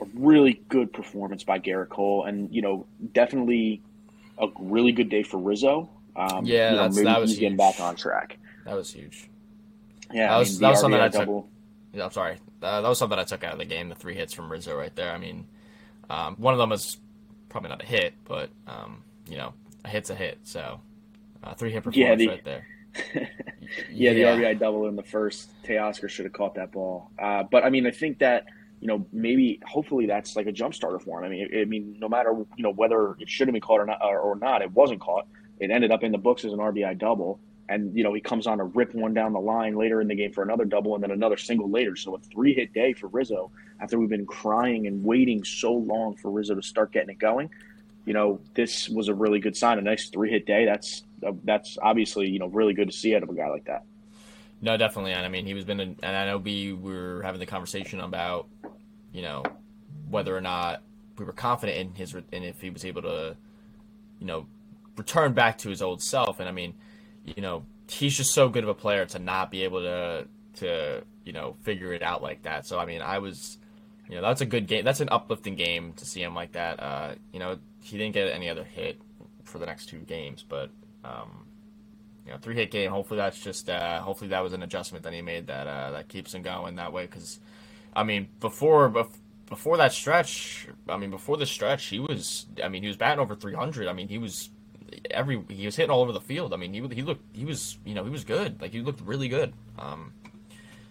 [0.00, 3.82] a really good performance by Gerrit Cole, and you know, definitely
[4.38, 5.90] a really good day for Rizzo.
[6.14, 7.76] Um, Yeah, you know, maybe that was he's getting huge.
[7.76, 8.38] back on track.
[8.64, 9.28] That was huge.
[10.12, 11.46] Yeah, That I was- mean, that was something I took-
[11.92, 12.36] Yeah, I'm sorry.
[12.62, 13.88] Uh, that was something I took out of the game.
[13.88, 15.10] The three hits from Rizzo right there.
[15.12, 15.46] I mean,
[16.08, 16.98] um, one of them was
[17.48, 19.52] probably not a hit, but um, you know,
[19.84, 20.38] a hit's a hit.
[20.44, 20.80] So
[21.42, 22.66] uh, three hit performance Yeah, the- right there.
[23.92, 25.50] Yeah, the RBI double in the first.
[25.62, 27.10] Teoscar should have caught that ball.
[27.18, 28.46] Uh, but I mean, I think that
[28.80, 31.24] you know maybe hopefully that's like a jump starter for him.
[31.24, 33.80] I mean, I, I mean, no matter you know whether it should have been caught
[33.80, 35.26] or not, or, or not, it wasn't caught.
[35.58, 38.46] It ended up in the books as an RBI double, and you know he comes
[38.46, 41.02] on to rip one down the line later in the game for another double, and
[41.02, 41.96] then another single later.
[41.96, 46.16] So a three hit day for Rizzo after we've been crying and waiting so long
[46.16, 47.50] for Rizzo to start getting it going.
[48.06, 49.78] You know, this was a really good sign.
[49.78, 50.64] A nice three hit day.
[50.64, 53.66] That's uh, that's obviously you know really good to see out of a guy like
[53.66, 53.82] that.
[54.60, 55.12] No, definitely.
[55.12, 58.48] And I mean, he was been, and I know we were having the conversation about,
[59.12, 59.42] you know,
[60.08, 60.82] whether or not
[61.18, 63.36] we were confident in his, and if he was able to,
[64.18, 64.46] you know,
[64.96, 66.40] return back to his old self.
[66.40, 66.74] And I mean,
[67.24, 71.02] you know, he's just so good of a player to not be able to, to,
[71.24, 72.66] you know, figure it out like that.
[72.66, 73.58] So I mean, I was,
[74.08, 74.84] you know, that's a good game.
[74.84, 76.82] That's an uplifting game to see him like that.
[76.82, 79.00] Uh, you know, he didn't get any other hit
[79.44, 80.70] for the next two games, but.
[81.04, 81.46] Um,
[82.26, 82.90] you know, three hit game.
[82.90, 86.08] Hopefully that's just uh, hopefully that was an adjustment that he made that uh, that
[86.08, 87.06] keeps him going that way.
[87.06, 87.38] Because,
[87.94, 89.16] I mean, before bef-
[89.48, 92.46] before that stretch, I mean, before the stretch, he was.
[92.62, 93.86] I mean, he was batting over three hundred.
[93.86, 94.50] I mean, he was
[95.10, 96.52] every he was hitting all over the field.
[96.52, 98.60] I mean, he he looked he was you know he was good.
[98.60, 99.52] Like he looked really good.
[99.78, 100.12] Um,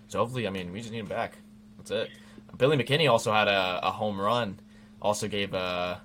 [0.08, 1.38] so hopefully, I mean, we just need him back.
[1.78, 2.10] That's it.
[2.58, 4.60] Billy McKinney also had a, a home run.
[5.02, 5.98] Also gave uh,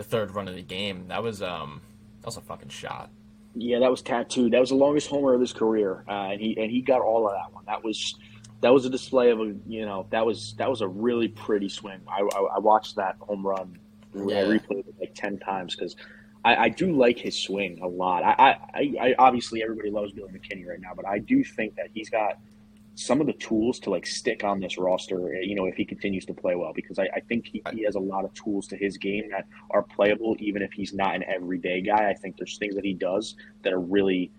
[0.00, 1.08] the third run of the game.
[1.08, 1.82] That was um
[2.20, 3.10] that was a fucking shot.
[3.54, 4.52] Yeah, that was tattooed.
[4.52, 7.26] That was the longest homer of his career, uh, and he and he got all
[7.26, 7.64] of that one.
[7.66, 8.16] That was
[8.62, 11.68] that was a display of a you know that was that was a really pretty
[11.68, 12.00] swing.
[12.08, 13.78] I, I, I watched that home run.
[14.14, 15.96] I replayed it like ten times because
[16.46, 18.22] I, I do like his swing a lot.
[18.24, 21.88] I, I, I obviously everybody loves Billy McKinney right now, but I do think that
[21.92, 22.38] he's got
[22.94, 25.32] some of the tools to like stick on this roster.
[25.42, 27.94] You know, if he continues to play well, because I, I think he, he has
[27.94, 31.24] a lot of tools to his game that are playable, even if he's not an
[31.24, 32.10] everyday guy.
[32.10, 34.30] I think there's things that he does that are really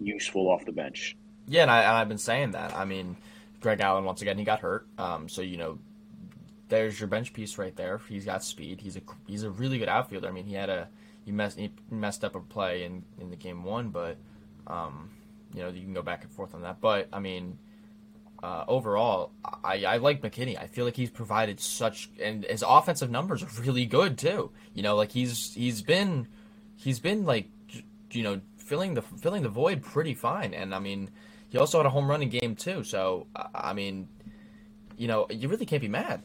[0.00, 1.16] useful off the bench.
[1.48, 2.76] Yeah, and, I, I've been saying that.
[2.76, 3.16] I mean,
[3.60, 4.86] Greg Allen once again he got hurt.
[4.98, 5.78] Um, so you know,
[6.68, 8.00] there's your bench piece right there.
[8.08, 8.80] He's got speed.
[8.80, 10.28] He's a he's a really good outfielder.
[10.28, 10.88] I mean, he had a
[11.24, 14.16] he messed he messed up a play in in the game one, but
[14.66, 15.10] um,
[15.54, 16.80] you know you can go back and forth on that.
[16.80, 17.58] But I mean,
[18.42, 19.32] uh, overall,
[19.64, 20.58] I, I like McKinney.
[20.60, 24.50] I feel like he's provided such, and his offensive numbers are really good too.
[24.74, 26.28] You know, like he's he's been
[26.76, 27.48] he's been like
[28.10, 30.52] you know filling the filling the void pretty fine.
[30.54, 31.10] And I mean,
[31.48, 32.84] he also had a home running game too.
[32.84, 34.08] So I- mean,
[34.96, 36.22] you know, you really can't be mad.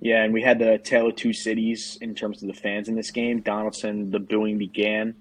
[0.00, 2.96] Yeah, and we had the tale of two cities in terms of the fans in
[2.96, 3.40] this game.
[3.40, 5.14] Donaldson, the booing began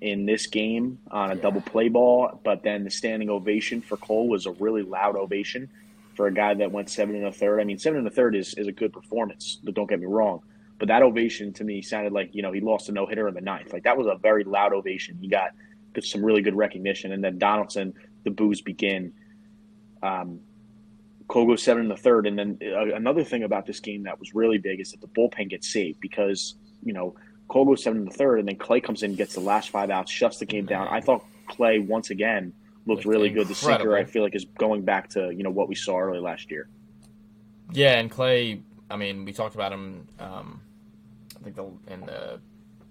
[0.00, 1.42] in this game on a Yeah.
[1.42, 5.68] double play ball, but then the standing ovation for Cole was a really loud ovation
[6.14, 7.60] for a guy that went seven and a third.
[7.60, 10.06] I mean, seven and a third is, is a good performance, but don't get me
[10.06, 10.40] wrong.
[10.78, 13.34] But that ovation to me sounded like, you know, he lost a no hitter in
[13.34, 13.72] the ninth.
[13.72, 15.18] Like that was a very loud ovation.
[15.20, 15.50] He got
[16.00, 17.12] some really good recognition.
[17.12, 17.92] And then Donaldson,
[18.24, 19.12] the boos begin.
[20.02, 20.40] Um,
[21.28, 24.18] Cole goes seven in the third, and then uh, another thing about this game that
[24.18, 27.14] was really big is that the bullpen gets saved because you know
[27.50, 29.70] Cole goes seven in the third, and then Clay comes in, and gets the last
[29.70, 30.86] five outs, shuts the game down.
[30.88, 32.52] I thought Clay once again
[32.86, 33.48] looked really good.
[33.48, 33.96] The sinker.
[33.96, 36.68] I feel like, is going back to you know what we saw early last year.
[37.72, 38.62] Yeah, and Clay.
[38.88, 40.06] I mean, we talked about him.
[40.20, 40.60] Um,
[41.40, 42.40] I think the in the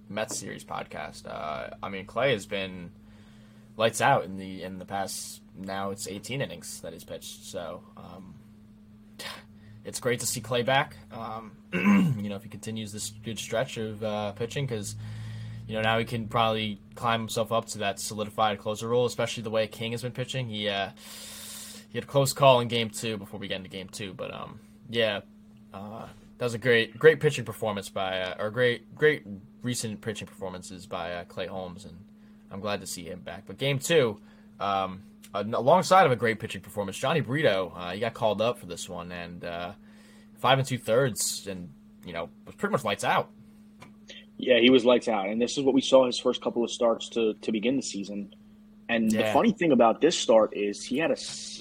[0.09, 1.25] Mets series podcast.
[1.25, 2.91] Uh, I mean, Clay has been
[3.77, 5.41] lights out in the in the past.
[5.55, 7.45] Now it's 18 innings that he's pitched.
[7.45, 8.35] So um,
[9.89, 10.95] it's great to see Clay back.
[11.11, 14.95] Um, you know, if he continues this good stretch of uh, pitching, because
[15.67, 19.43] you know now he can probably climb himself up to that solidified closer role, especially
[19.43, 20.47] the way King has been pitching.
[20.47, 20.91] He uh,
[21.91, 24.31] he had a close call in game two before we get into game two, but
[24.31, 25.21] um, yeah,
[25.73, 26.05] uh,
[26.37, 29.23] that was a great great pitching performance by uh, or great great
[29.63, 31.97] recent pitching performances by uh, Clay Holmes, and
[32.51, 33.45] I'm glad to see him back.
[33.47, 34.21] But game two,
[34.59, 35.01] um,
[35.33, 38.89] alongside of a great pitching performance, Jhony Brito, uh, he got called up for this
[38.89, 39.73] one, and uh,
[40.37, 41.69] five and two thirds, and
[42.05, 43.29] you know was pretty much lights out.
[44.37, 46.71] Yeah, he was lights out, and this is what we saw his first couple of
[46.71, 48.33] starts to to begin the season.
[48.89, 51.17] And the funny thing about this start is he had a,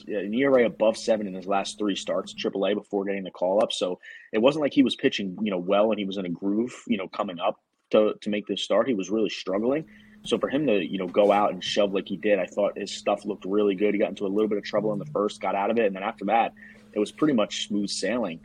[0.07, 3.71] an ERA above seven in his last three starts, AAA, before getting the call up.
[3.71, 4.01] So
[4.33, 6.73] it wasn't like he was pitching, you know, well and he was in a groove,
[6.87, 8.89] you know, coming up to to make this start.
[8.89, 9.85] He was really struggling.
[10.29, 12.77] So for him to, you know, go out and shove like he did, I thought
[12.77, 13.95] his stuff looked really good.
[13.95, 15.87] He got into a little bit of trouble in the first, got out of it,
[15.87, 16.53] and then after that,
[16.93, 18.41] it was pretty much smooth sailing.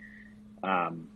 [0.64, 1.10] Um,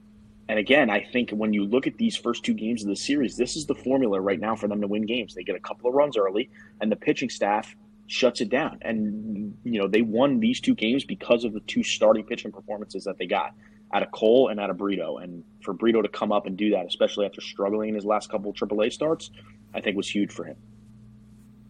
[0.49, 3.37] and again, I think when you look at these first two games of the series,
[3.37, 5.33] this is the formula right now for them to win games.
[5.33, 6.49] They get a couple of runs early,
[6.81, 7.73] and the pitching staff
[8.07, 8.79] shuts it down.
[8.81, 13.05] And you know they won these two games because of the two starting pitching performances
[13.05, 13.53] that they got
[13.93, 15.17] out of Cole and out of Brito.
[15.17, 18.29] And for Brito to come up and do that, especially after struggling in his last
[18.29, 19.31] couple of AAA starts,
[19.73, 20.57] I think was huge for him.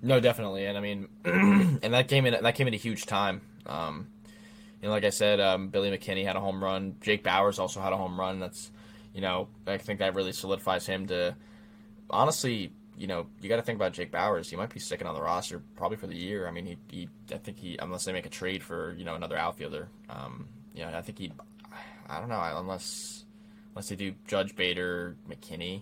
[0.01, 3.41] No, definitely, and I mean, and that came in that came at a huge time.
[3.65, 4.07] Um,
[4.81, 6.97] you know, like I said, um, Billy McKinney had a home run.
[7.01, 8.39] Jake Bauers also had a home run.
[8.39, 8.71] That's,
[9.13, 11.35] you know, I think that really solidifies him to.
[12.09, 14.49] Honestly, you know, you got to think about Jake Bauers.
[14.49, 16.47] He might be sticking on the roster probably for the year.
[16.47, 19.15] I mean, he, he I think he, unless they make a trade for you know
[19.15, 21.31] another outfielder, um, you know, I think he,
[22.09, 23.25] I don't know, unless
[23.71, 25.81] unless they do Judge Bader, McKinney,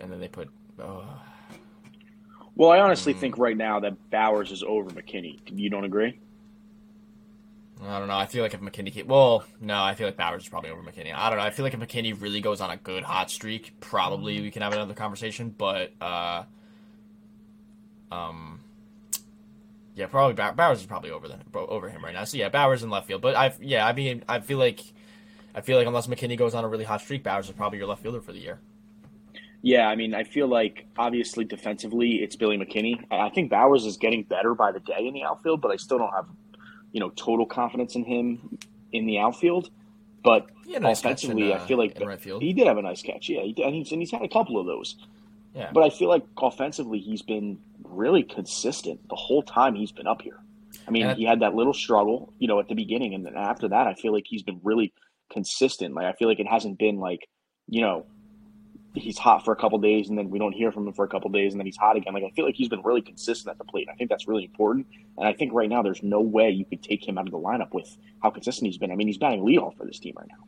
[0.00, 0.50] and then they put.
[0.78, 1.04] Oh,
[2.56, 5.38] Well, I honestly think right now that Bauers is over McKinney.
[5.52, 6.18] You don't agree?
[7.82, 8.16] I don't know.
[8.16, 11.12] I feel like if McKinney, well, no, I feel like Bauers is probably over McKinney.
[11.14, 11.44] I don't know.
[11.44, 14.62] I feel like if McKinney really goes on a good hot streak, probably we can
[14.62, 15.54] have another conversation.
[15.56, 16.44] But, uh,
[18.12, 18.60] um,
[19.96, 22.24] yeah, probably Bauers is probably over the over him right now.
[22.24, 23.20] So yeah, Bauers in left field.
[23.22, 24.80] But I, yeah, I mean, I feel like,
[25.54, 27.86] I feel like unless McKinney goes on a really hot streak, Bauers is probably your
[27.86, 28.60] left fielder for the year.
[29.62, 33.02] Yeah, I mean, I feel like obviously defensively it's Billy McKinney.
[33.10, 35.98] I think Bauers is getting better by the day in the outfield, but I still
[35.98, 36.26] don't have,
[36.92, 38.58] you know, total confidence in him
[38.92, 39.70] in the outfield.
[40.22, 42.42] But nice catch in, offensively, uh, I feel like right field.
[42.42, 43.28] he did have a nice catch.
[43.28, 44.96] Yeah, he and, he's, and he's had a couple of those.
[45.54, 50.06] Yeah, But I feel like offensively, he's been really consistent the whole time he's been
[50.06, 50.40] up here.
[50.86, 53.36] I mean, And he had that little struggle, you know, at the beginning, and then
[53.36, 54.92] after that, I feel like he's been really
[55.34, 55.94] consistent.
[55.94, 57.28] Like I feel like it hasn't been like,
[57.68, 58.06] you know,
[58.94, 61.08] he's hot for a couple days and then we don't hear from him for a
[61.08, 62.14] couple days and then he's hot again.
[62.14, 63.88] Like I feel like he's been really consistent at the plate.
[63.92, 64.86] I think that's really important.
[65.18, 67.38] And I think right now there's no way you could take him out of the
[67.38, 68.92] lineup with how consistent he's been.
[68.92, 70.44] I mean, he's batting leadoff for this team right now.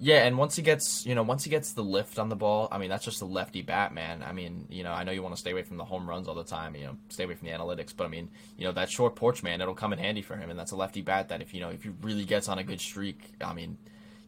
[0.00, 2.68] Yeah, and once he gets, you know, once he gets the lift on the ball,
[2.70, 4.22] I mean, that's just a lefty bat, man.
[4.22, 6.28] I mean, you know, I know you want to stay away from the home runs
[6.28, 8.70] all the time, you know, stay away from the analytics, but I mean, you know,
[8.72, 11.30] that short porch man, it'll come in handy for him, and that's a lefty bat
[11.30, 13.76] that if you know, if he really gets on a good streak, I mean,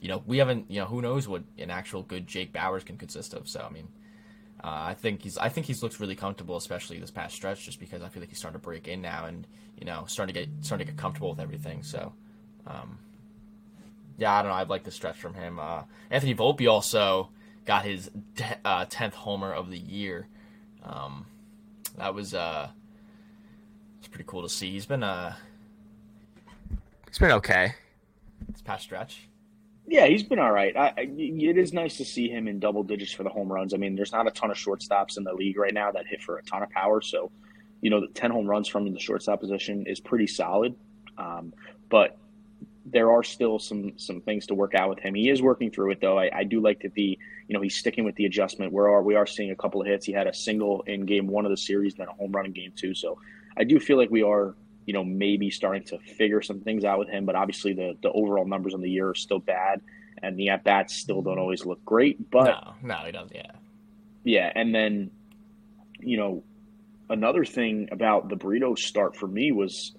[0.01, 2.97] you know, we haven't, you know, who knows what an actual good Jake Bauers can
[2.97, 3.49] consist of.
[3.49, 3.89] So, I mean,
[4.63, 7.79] uh, I think he's, I think he's looked really comfortable, especially this past stretch, just
[7.79, 9.47] because I feel like he's starting to break in now, and
[9.79, 11.83] you know, starting to get, starting to get comfortable with everything.
[11.83, 12.13] So,
[12.67, 12.99] um,
[14.19, 14.57] yeah, I don't know.
[14.57, 15.59] I'd like the stretch from him.
[15.59, 17.31] Uh, Anthony Volpe also
[17.65, 20.27] got his te- uh, 10th homer of the year.
[20.83, 21.27] Um,
[21.97, 22.69] that was uh,
[23.99, 24.73] it's pretty cool to see.
[24.73, 25.35] He's been uh,
[27.09, 27.75] he's been okay
[28.51, 29.30] this past stretch.
[29.91, 30.77] Yeah, he's been all right.
[30.77, 33.75] I, it is nice to see him in double digits for the home runs.
[33.75, 36.23] I mean, there's not a ton of shortstops in the league right now that hit
[36.23, 37.01] for a ton of power.
[37.01, 37.33] So,
[37.81, 40.77] you know, the 10 home runs from the shortstop position is pretty solid.
[41.19, 41.53] Um,
[41.89, 42.17] but
[42.87, 45.13] there are still some some things to work out with him.
[45.13, 46.17] He is working through it though.
[46.17, 48.73] I, I do like that the you know he's sticking with the adjustment.
[48.73, 50.07] We are we are seeing a couple of hits.
[50.07, 52.53] He had a single in game one of the series, then a home run in
[52.53, 52.95] game two.
[52.95, 53.19] So
[53.57, 54.55] I do feel like we are
[54.91, 57.25] you know maybe starting to figure some things out with him.
[57.25, 59.83] But obviously the the overall numbers on the year are still bad,
[60.21, 62.29] and the at bats still don't always look great.
[62.29, 63.33] But no, no, he doesn't.
[63.33, 63.53] Yeah,
[64.25, 65.13] yeah, and then
[66.01, 66.43] you know
[67.09, 69.93] another thing about the Brito start for me was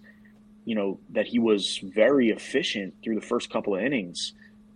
[0.65, 4.33] you know that he was very efficient through the first couple of innings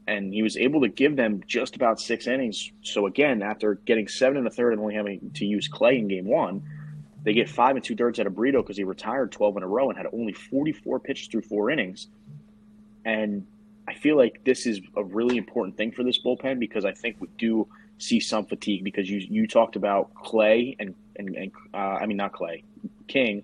[0.07, 4.07] and he was able to give them just about six innings so again after getting
[4.07, 6.63] seven and a third and only having to use clay in game one
[7.25, 9.67] They get five and two thirds out of Brito because he retired 12 in a
[9.67, 12.07] row and had only 44 pitches through four innings.
[13.03, 13.47] And
[13.87, 17.17] I feel like this is a really important thing for this bullpen because I think
[17.19, 17.67] we do
[17.97, 22.17] see some fatigue because you you talked about Clay and and, and uh, I mean
[22.17, 22.63] not Clay
[23.07, 23.43] King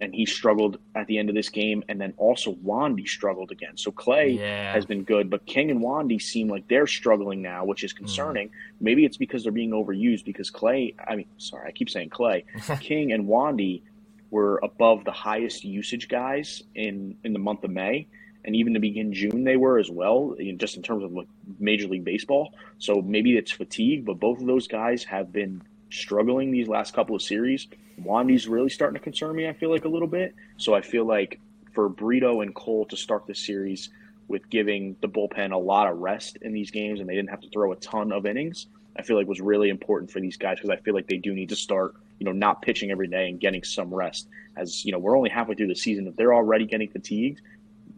[0.00, 3.76] and he struggled at the end of this game and then also Wandy struggled again.
[3.76, 4.72] So Clay Yeah.
[4.72, 7.98] has been good, but King and Wandy seem like they're struggling now, which is hmm.
[7.98, 8.50] concerning.
[8.80, 12.44] Maybe it's because they're being overused because Clay I mean sorry, I keep saying Clay.
[12.80, 13.82] King and Wandy
[14.30, 18.06] were above the highest usage guys in in the month of May
[18.44, 21.12] and even to begin June they were as well, you know, just in terms of
[21.12, 21.28] like
[21.58, 22.52] Major League Baseball.
[22.78, 27.16] So maybe it's fatigue, but both of those guys have been struggling these last couple
[27.16, 27.66] of series.
[27.98, 29.48] Wandy's really starting to concern me.
[29.48, 30.34] I feel like a little bit.
[30.56, 31.40] So I feel like
[31.72, 33.90] for Brito and Cole to start this series
[34.28, 37.40] with giving the bullpen a lot of rest in these games, and they didn't have
[37.40, 38.66] to throw a ton of innings.
[38.96, 41.34] I feel like was really important for these guys because I feel like they do
[41.34, 44.28] need to start, you know, not pitching every day and getting some rest.
[44.56, 46.06] As you know, we're only halfway through the season.
[46.06, 47.40] If they're already getting fatigued,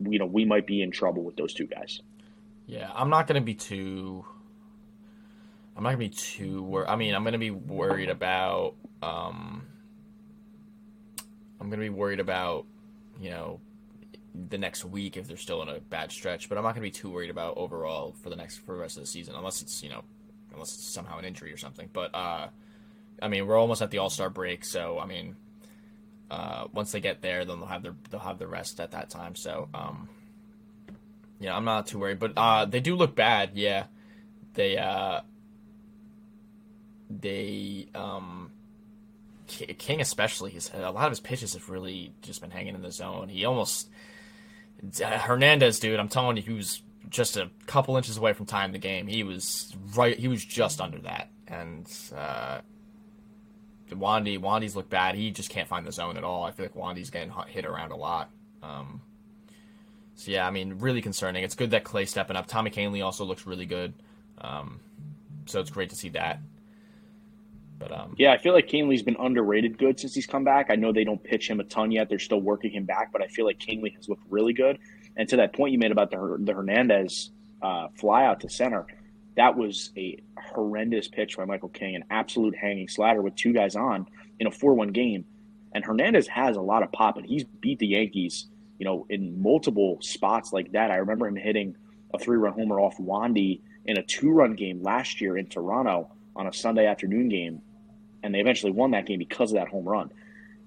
[0.08, 2.00] you know, we might be in trouble with those two guys.
[2.66, 4.24] Yeah, I'm not gonna be too.
[5.76, 6.62] I'm not gonna be too.
[6.62, 8.74] Wor- I mean, I'm gonna be worried about.
[9.02, 9.66] Um,
[11.60, 12.66] I'm gonna be worried about,
[13.20, 13.60] you know,
[14.48, 16.48] the next week if they're still in a bad stretch.
[16.48, 18.96] But I'm not gonna be too worried about overall for the next for the rest
[18.96, 20.02] of the season, unless it's you know,
[20.52, 21.88] unless it's somehow an injury or something.
[21.92, 22.48] But uh,
[23.22, 25.36] I mean, we're almost at the All Star break, so I mean,
[26.30, 29.10] uh, once they get there, then they'll have their they'll have the rest at that
[29.10, 29.34] time.
[29.34, 30.08] So um,
[31.40, 33.52] yeah, I'm not too worried, but uh, they do look bad.
[33.54, 33.84] Yeah,
[34.54, 35.20] they uh,
[37.10, 38.45] they um,
[39.46, 40.50] King especially.
[40.50, 43.28] He's a lot of his pitches have really just been hanging in the zone.
[43.28, 43.88] He almost
[45.02, 45.98] uh, Hernandez, dude.
[45.98, 49.06] I'm telling you, he was just a couple inches away from tying the game.
[49.06, 50.18] He was right.
[50.18, 52.60] He was just under that, and uh,
[53.90, 55.14] Wandy Wandy's looked bad.
[55.14, 56.44] He just can't find the zone at all.
[56.44, 58.30] I feel like Wandy's getting hit- hit around a lot.
[58.62, 59.00] Um,
[60.14, 61.44] so yeah, I mean, really concerning.
[61.44, 62.46] It's good that Clay stepping up.
[62.46, 63.94] Tommy Kahnle also looks really good.
[64.38, 64.80] Um,
[65.46, 66.40] so it's great to see that.
[67.78, 70.66] But um, Yeah, I feel like Kahnle's been underrated good since he's come back.
[70.70, 73.12] I know they don't pitch him a ton yet; they're still working him back.
[73.12, 74.78] But I feel like Kahnle has looked really good.
[75.16, 77.30] And to that point you made about the the Hernandez
[77.62, 78.86] uh, fly out to center,
[79.36, 83.76] that was a horrendous pitch by Michael King, an absolute hanging slider with two guys
[83.76, 84.06] on
[84.40, 85.24] in a four one game.
[85.72, 88.46] And Hernandez has a lot of pop, and he's beat the Yankees,
[88.78, 90.90] you know, in multiple spots like that.
[90.90, 91.76] I remember him hitting
[92.14, 96.10] a three run homer off Wandy in a two run game last year in Toronto
[96.36, 97.62] on a Sunday afternoon game,
[98.22, 100.10] and they eventually won that game because of that home run.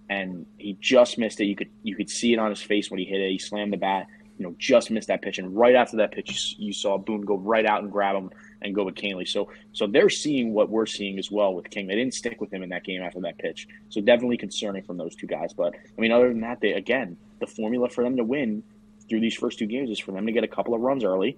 [0.10, 1.46] And he just missed it.
[1.46, 3.32] You could you could see it on his face when he hit it.
[3.32, 4.08] He slammed the bat,
[4.40, 5.38] you know, just missed that pitch.
[5.38, 8.74] And right after that pitch, you saw Boone go right out and grab him and
[8.74, 9.28] go with Kahnle.
[9.28, 11.88] So so they're seeing what we're seeing as well with King.
[11.88, 13.68] They didn't stick with him in that game after that pitch.
[13.90, 15.54] So definitely concerning from those two guys.
[15.54, 18.64] But I mean, other than that, they again the formula for them to win
[19.10, 21.38] through these first two games is for them to get a couple of runs early.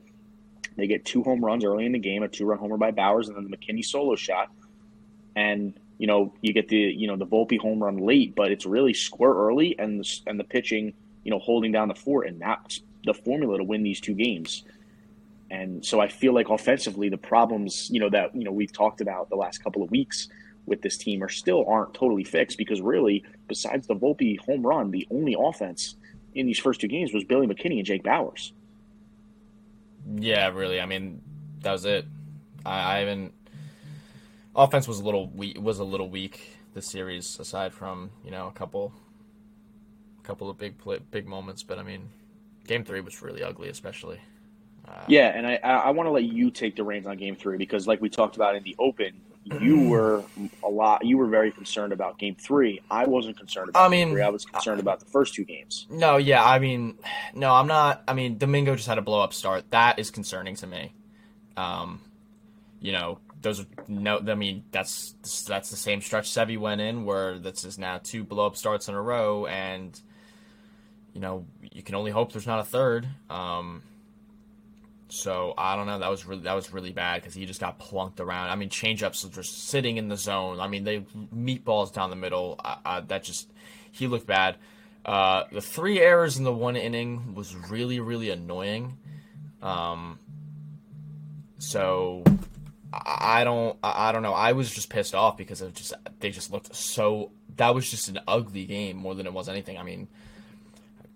[0.78, 3.36] They get two home runs early in the game, a two-run homer by Bauers, and
[3.36, 4.49] then the McKinney solo shot.
[5.36, 8.65] And you know you get the you know the Volpe home run late, but it's
[8.65, 10.93] really square early, and the and the pitching
[11.24, 14.63] you know holding down the fort, and that's the formula to win these two games.
[15.49, 19.01] And so I feel like offensively, the problems you know that you know we've talked
[19.01, 20.30] about the last couple of weeks
[20.65, 24.91] with this team are still aren't totally fixed because really, besides the Volpe home run,
[24.91, 25.95] the only offense
[26.34, 28.51] in these first two games was Billy McKinney and Jake Bauers.
[30.15, 30.79] Yeah, really.
[30.79, 31.21] I mean,
[31.61, 32.05] that was it.
[32.65, 33.33] I, I haven't.
[34.55, 35.59] Offense was a little weak.
[35.61, 38.93] Was a little weak this series, aside from you know a couple,
[40.19, 41.63] a couple of big play, big moments.
[41.63, 42.09] But I mean,
[42.67, 44.19] game three was really ugly, especially.
[44.87, 47.57] Uh, yeah, and I I want to let you take the reins on Game Three
[47.57, 49.13] because, like we talked about in the Open,
[49.43, 50.23] you were
[50.63, 51.05] a lot.
[51.05, 52.81] You were very concerned about Game Three.
[52.89, 53.85] I wasn't concerned about.
[53.85, 54.23] I mean, Game three.
[54.23, 55.87] I was concerned about the first two games.
[55.89, 56.97] No, yeah, I mean,
[57.33, 58.03] no, I'm not.
[58.07, 59.69] I mean, Domingo just had a blow up start.
[59.71, 60.93] That is concerning to me.
[61.57, 62.01] Um,
[62.79, 64.19] you know, those are no.
[64.19, 65.15] I mean, that's
[65.47, 68.87] that's the same stretch Sevi went in where this is now two blow up starts
[68.87, 69.99] in a row, and
[71.13, 73.07] you know, you can only hope there's not a third.
[73.29, 73.81] Um,
[75.12, 75.99] so I don't know.
[75.99, 78.49] That was really that was really bad because he just got plunked around.
[78.49, 80.62] I mean, changeups were just sitting in the zone.
[80.62, 81.01] I mean, they
[81.36, 82.59] meatballs down the middle.
[82.64, 83.51] Uh, uh, that just
[83.91, 84.55] he looked bad.
[85.05, 88.97] Uh, the three errors in the one inning was really really annoying.
[89.62, 90.18] Um,
[91.57, 92.24] so
[92.93, 94.34] I I don't I I don't know.
[94.34, 97.32] I was just pissed off because of just they just looked so.
[97.57, 99.78] That was just an ugly game more than it was anything.
[99.78, 100.07] I mean,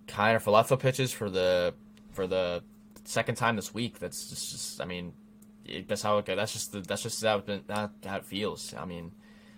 [0.05, 1.73] kind of Falafel pitches for the
[2.11, 2.61] for the
[3.05, 3.99] second time this week.
[3.99, 5.13] That's just, just I mean,
[5.65, 6.37] it, that's how it goes.
[6.37, 8.73] That's just the, that's just how it, how it feels.
[8.77, 9.11] I mean,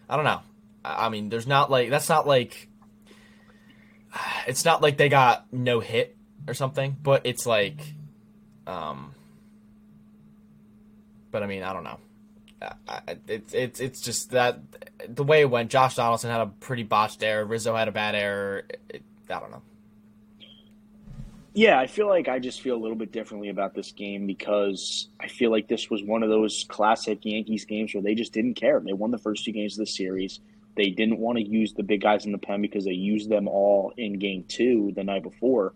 [0.09, 0.41] I don't know.
[0.83, 2.69] I I mean, there's not like that's not like
[4.47, 6.15] it's not like they got no hit
[6.47, 7.93] or something, but it's like,
[8.65, 9.13] um,
[11.31, 11.99] but I mean, I don't know.
[13.27, 14.59] It's it's it's just that
[15.07, 15.69] the way it went.
[15.69, 17.45] Josh Donaldson had a pretty botched error.
[17.45, 18.65] Rizzo had a bad error.
[18.89, 19.61] It, I don't know.
[21.57, 25.09] Yeah, I feel like I just feel a little bit differently about this game because
[25.19, 28.53] I feel like this was one of those classic Yankees games where they just didn't
[28.53, 28.79] care.
[28.79, 30.39] They won the first two games of the series.
[30.75, 33.47] They didn't want to use the big guys in the pen because they used them
[33.47, 35.73] all in game two the night before.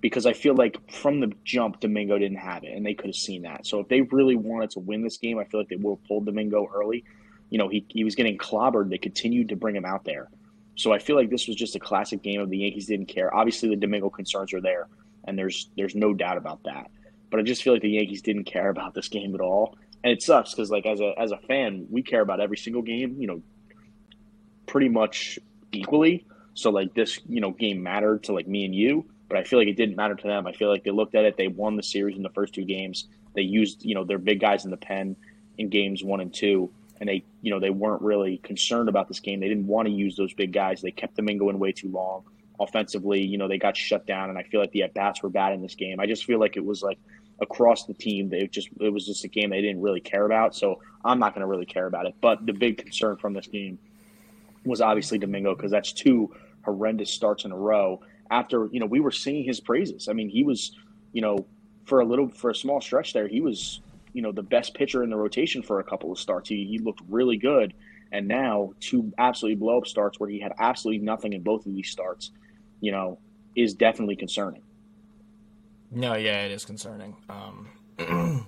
[0.00, 3.16] Because I feel like from the jump, Domingo didn't have it, and they could have
[3.16, 3.66] seen that.
[3.66, 6.06] So if they really wanted to win this game, I feel like they would have
[6.06, 7.02] pulled Domingo early.
[7.48, 8.90] You know, he, he was getting clobbered.
[8.90, 10.28] They continued to bring him out there.
[10.76, 13.34] So I feel like this was just a classic game of the Yankees didn't care.
[13.34, 14.88] Obviously, the Domingo concerns are there,
[15.24, 16.90] and there's there's no doubt about that.
[17.30, 20.12] But I just feel like the Yankees didn't care about this game at all, and
[20.12, 23.16] it sucks because like as a as a fan, we care about every single game,
[23.18, 23.42] you know,
[24.66, 25.38] pretty much
[25.72, 26.26] equally.
[26.54, 29.58] So like this, you know, game mattered to like me and you, but I feel
[29.58, 30.46] like it didn't matter to them.
[30.46, 32.64] I feel like they looked at it, they won the series in the first two
[32.64, 33.08] games.
[33.34, 35.16] They used you know their big guys in the pen
[35.58, 39.20] in games one and two, and they you know they weren't really concerned about this
[39.20, 39.40] game.
[39.40, 40.82] They didn't want to use those big guys.
[40.82, 42.24] They kept Domingo in going way too long.
[42.60, 45.30] Offensively, you know, they got shut down, and I feel like the at bats were
[45.30, 45.98] bad in this game.
[45.98, 46.98] I just feel like it was like
[47.40, 50.54] across the team, they just it was just a game they didn't really care about.
[50.54, 52.14] So I'm not going to really care about it.
[52.20, 53.78] But the big concern from this game
[54.64, 58.02] was obviously Domingo because that's two horrendous starts in a row.
[58.30, 60.08] After you know we were singing his praises.
[60.08, 60.76] I mean, he was
[61.12, 61.46] you know
[61.84, 63.80] for a little for a small stretch there, he was
[64.12, 66.48] you know the best pitcher in the rotation for a couple of starts.
[66.48, 67.74] He he looked really good,
[68.12, 71.74] and now two absolutely blow up starts where he had absolutely nothing in both of
[71.74, 72.30] these starts.
[72.80, 73.18] You know,
[73.56, 74.62] is definitely concerning.
[75.90, 77.16] No, yeah, it is concerning.
[77.28, 77.68] Um,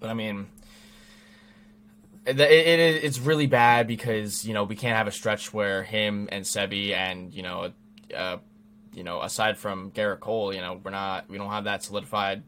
[0.00, 0.46] but I mean,
[2.24, 5.82] it, it, it, it's really bad because you know we can't have a stretch where
[5.82, 7.72] him and Sebi and you know,
[8.16, 8.36] uh,
[8.94, 12.42] you know, aside from Gerrit Cole, you know, we're not we don't have that solidified.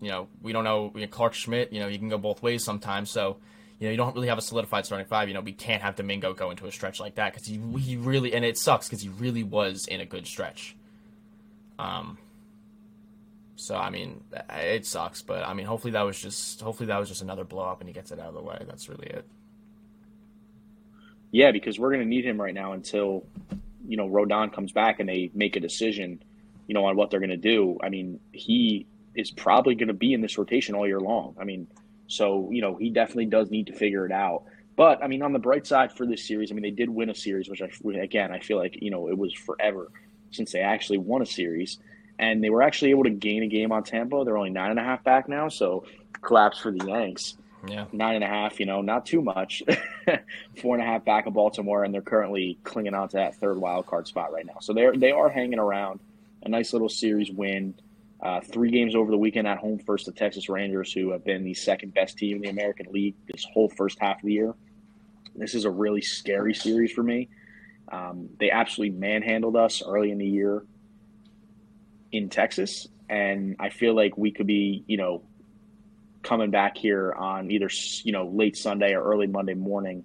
[0.00, 1.72] You know, we don't know you know, Clarke Schmidt.
[1.72, 3.10] You know, he can go both ways sometimes.
[3.10, 3.38] So,
[3.78, 5.28] you know, you don't really have a solidified starting five.
[5.28, 7.96] You know, we can't have Domingo go into a stretch like that because he he
[7.96, 10.76] really and it sucks because he really was in a good stretch.
[11.78, 12.18] Um.
[13.56, 17.08] So I mean, it sucks, but I mean, hopefully that was just hopefully that was
[17.08, 18.62] just another blow up and he gets it out of the way.
[18.66, 19.26] That's really it.
[21.32, 23.24] Yeah, because we're going to need him right now until
[23.86, 26.22] you know Rodon comes back and they make a decision,
[26.66, 27.78] you know, on what they're going to do.
[27.82, 31.34] I mean, he is probably going to be in this rotation all year long.
[31.40, 31.66] I mean,
[32.08, 34.44] so you know he definitely does need to figure it out.
[34.76, 37.08] But I mean, on the bright side for this series, I mean, they did win
[37.08, 39.90] a series, which I again I feel like you know it was forever
[40.30, 41.78] since they actually won a series
[42.18, 44.24] and they were actually able to gain a game on Tampa.
[44.24, 45.84] They're only nine and a half back now, so
[46.22, 47.36] collapse for the Yanks.
[47.66, 47.86] Yeah.
[47.92, 49.62] Nine and a half, you know, not too much.
[50.62, 53.58] Four and a half back of Baltimore, and they're currently clinging on to that third
[53.58, 54.58] wild card spot right now.
[54.60, 56.00] So they're they are hanging around.
[56.42, 57.74] A nice little series win.
[58.20, 61.44] Uh, three games over the weekend at home first the Texas Rangers, who have been
[61.44, 64.54] the second best team in the American League this whole first half of the year.
[65.34, 67.28] This is a really scary series for me.
[67.92, 70.64] Um, they absolutely manhandled us early in the year
[72.10, 75.22] in Texas, and I feel like we could be, you know,
[76.22, 77.68] coming back here on either
[78.02, 80.04] you know late Sunday or early Monday morning,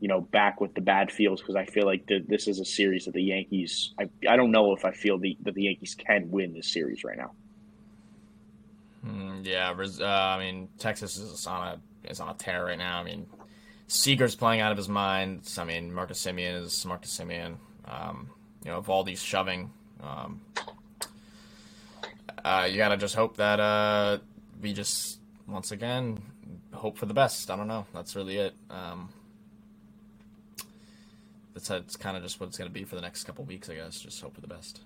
[0.00, 2.64] you know, back with the bad feels because I feel like the, this is a
[2.64, 3.92] series that the Yankees.
[3.98, 7.02] I I don't know if I feel the, that the Yankees can win this series
[7.02, 7.32] right now.
[9.06, 13.00] Mm, yeah, uh, I mean Texas is on a is on a tear right now.
[13.00, 13.26] I mean
[13.86, 15.48] Seager's playing out of his mind.
[15.56, 17.56] I mean Marcus Semien is Marcus Semien.
[17.84, 18.30] Um,
[18.64, 19.70] you know, Valdi's shoving.
[20.02, 20.40] Um,
[22.44, 24.18] uh, you gotta just hope that uh,
[24.60, 26.20] we just once again
[26.72, 27.50] hope for the best.
[27.50, 27.86] I don't know.
[27.94, 28.54] That's really it.
[28.70, 29.10] Um,
[31.54, 33.74] that's that's kind of just what it's gonna be for the next couple weeks, I
[33.74, 34.00] guess.
[34.00, 34.80] Just hope for the best.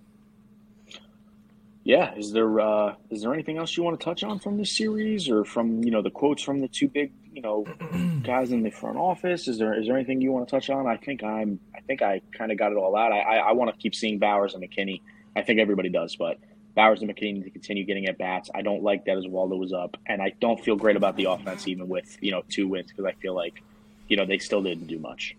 [1.85, 4.77] Yeah, is there uh, is there anything else you want to touch on from this
[4.77, 7.67] series, or from you know the quotes from the two big you know
[8.23, 9.49] guys in the front office?
[9.49, 10.87] Is there is there anything you want to touch on?
[10.87, 13.11] I think I'm I think I kind of got it all out.
[13.11, 15.01] I I, I want to keep seeing Bauers and McKinney.
[15.35, 16.39] I think everybody does, but
[16.77, 18.49] Bauers and McKinney need to continue getting at bats.
[18.55, 21.67] I don't like that Oswaldo was up, and I don't feel great about the offense
[21.67, 23.61] even with you know two wins because I feel like
[24.07, 25.37] you know they still didn't do much.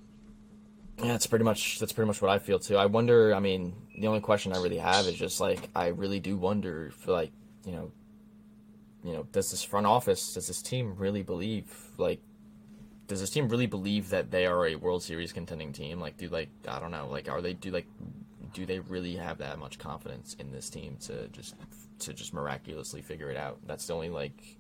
[0.99, 2.77] Yeah, that's pretty much that's pretty much what I feel too.
[2.77, 3.33] I wonder.
[3.33, 6.87] I mean, the only question I really have is just like I really do wonder
[6.87, 7.31] if like
[7.65, 7.91] you know,
[9.03, 12.19] you know, does this front office, does this team really believe like,
[13.07, 15.99] does this team really believe that they are a World Series contending team?
[15.99, 17.87] Like, do like I don't know, like are they do like
[18.53, 21.55] do they really have that much confidence in this team to just
[21.99, 23.57] to just miraculously figure it out?
[23.65, 24.57] That's the only like,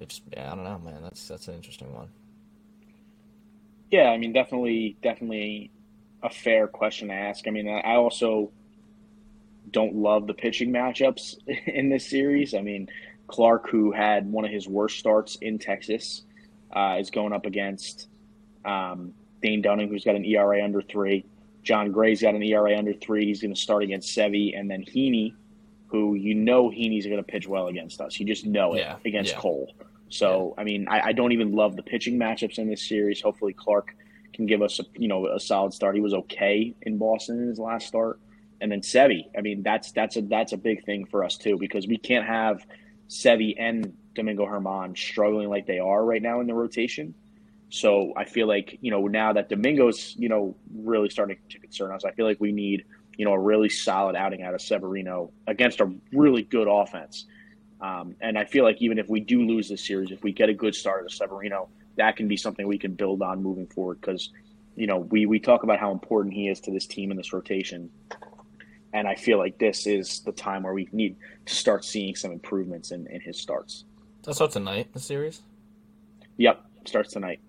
[0.00, 1.02] it's yeah, I don't know, man.
[1.02, 2.08] That's that's an interesting one.
[3.92, 5.70] Yeah, I mean, definitely, definitely
[6.22, 7.46] a fair question to ask.
[7.46, 8.50] I mean, I also
[9.70, 11.36] don't love the pitching matchups
[11.66, 12.54] in this series.
[12.54, 12.88] I mean,
[13.28, 16.22] Clarke, who had one of his worst starts in Texas,
[16.74, 18.08] uh, is going up against
[18.64, 19.12] um,
[19.42, 21.26] Dane Dunning, who's got an ERA under three.
[21.62, 23.26] Jon Gray's got an ERA under three.
[23.26, 25.34] He's going to start against Sevy, and then Heaney,
[25.88, 28.18] who you know Heaney's going to pitch well against us.
[28.18, 29.38] You just know it Yeah, against yeah.
[29.38, 29.70] Cole.
[30.12, 33.22] So I mean, I, I don't even love the pitching matchups in this series.
[33.22, 33.94] Hopefully, Clarke
[34.34, 35.94] can give us a you know a solid start.
[35.94, 38.20] He was okay in Boston in his last start,
[38.60, 39.24] and then Sevy.
[39.36, 42.26] I mean, that's that's a that's a big thing for us too because we can't
[42.26, 42.64] have
[43.08, 47.14] Sevy and Domingo Germán struggling like they are right now in the rotation.
[47.70, 51.90] So I feel like you know now that Domingo's you know really starting to concern
[51.90, 52.84] us, I feel like we need
[53.16, 57.24] you know a really solid outing out of Severino against a really good offense.
[57.82, 60.48] Um, and I feel like even if we do lose this series, if we get
[60.48, 64.00] a good start of Severino, that can be something we can build on moving forward.
[64.00, 64.30] Because
[64.76, 67.32] you know we we talk about how important he is to this team and this
[67.32, 67.90] rotation,
[68.92, 71.16] and I feel like this is the time where we need
[71.46, 73.84] to start seeing some improvements in, in his starts.
[74.22, 74.92] That starts tonight.
[74.92, 75.42] The series.
[76.36, 77.40] Yep, starts tonight.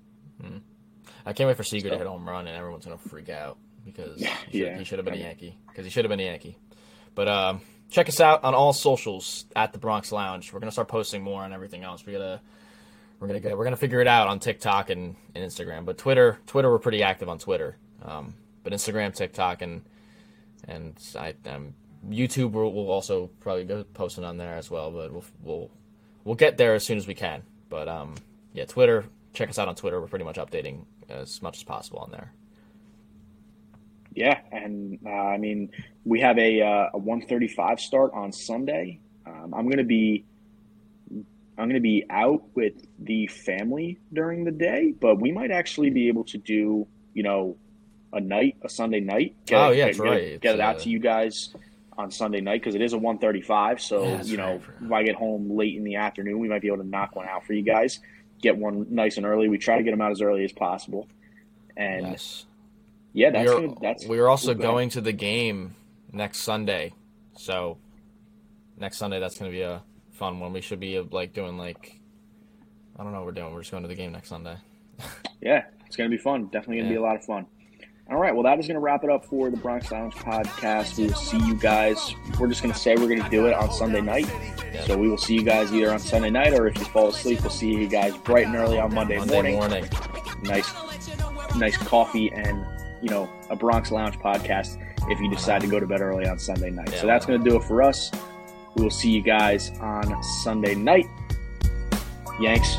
[1.26, 4.20] I can't wait for Seager to hit home run and everyone's gonna freak out because
[4.20, 4.78] Yeah, he should, yeah.
[4.78, 6.58] he should have been a Yankee because he should have been a Yankee.
[7.16, 10.52] But um, check us out on all socials at the Bronx Lounge.
[10.52, 12.06] We're gonna start posting more on everything else.
[12.06, 12.42] We gotta
[13.20, 15.86] we're gonna get, we're gonna figure it out on TikTok and, and Instagram.
[15.86, 17.78] But Twitter Twitter we're pretty active on Twitter.
[18.02, 19.82] Um, but Instagram, TikTok, and
[20.68, 21.74] and I um,
[22.10, 24.92] YouTube we'll, we'll also probably go posting on there as well.
[24.92, 25.72] But we'll we'll
[26.24, 27.44] we'll get there as soon as we can.
[27.70, 28.16] But um,
[28.54, 29.06] yeah, Twitter.
[29.34, 30.00] Check us out on Twitter.
[30.00, 32.32] We're pretty much updating as much as possible on there.
[34.16, 35.70] Yeah, and uh, I mean
[36.05, 38.99] we have a uh, a one thirty five start on Sunday.
[39.26, 40.26] Um, I'm gonna be
[41.57, 46.07] I'm gonna be out with the family during the day, but we might actually be
[46.07, 47.57] able to do you know
[48.11, 49.36] a night, a Sunday night.
[49.45, 50.41] Get Oh, it- yeah, get, that's get right.
[50.41, 51.53] Get it out uh, to you guys
[51.97, 53.82] on Sunday night because it is a one thirty five.
[53.82, 54.61] So Yeah, you know right.
[54.86, 57.28] if I get home late in the afternoon, we might be able to knock one
[57.28, 57.99] out for you guys.
[58.41, 59.47] Get one nice and early.
[59.47, 61.07] We try to get them out as early as possible.
[61.78, 62.45] And Yes.
[63.14, 65.76] Yeah, that's we are, that's we are also going to the game
[66.11, 66.93] next Sunday.
[67.38, 67.78] So
[68.78, 70.53] next Sunday that's going to be a fun one.
[70.53, 71.99] We should be uh, like doing like
[72.97, 73.53] I don't know what we're doing.
[73.53, 74.57] We're just going to the game next Sunday.
[75.41, 76.45] Yeah, it's going to be fun.
[76.45, 76.99] Definitely going to Yeah.
[76.99, 77.45] be a lot of fun.
[78.09, 80.97] All right, well, that is going to wrap it up for the Bronx Lounge podcast.
[80.97, 82.16] We will see you guys.
[82.39, 84.32] We're just going to say we're going to do it on Sunday night.
[84.86, 87.41] So we will see you guys either on Sunday night or if you fall asleep,
[87.41, 89.55] we'll see you guys bright and early on Monday, Monday morning.
[89.55, 89.89] morning.
[90.43, 90.74] Nice,
[91.57, 92.66] nice coffee and
[93.04, 94.82] you know a Bronx Lounge podcast.
[95.10, 97.43] If you decide to go to bed early on Sunday night, Yeah, so that's going
[97.43, 98.10] to do it for us.
[98.76, 101.06] We will see you guys on Sunday night.
[102.39, 102.78] Yanks,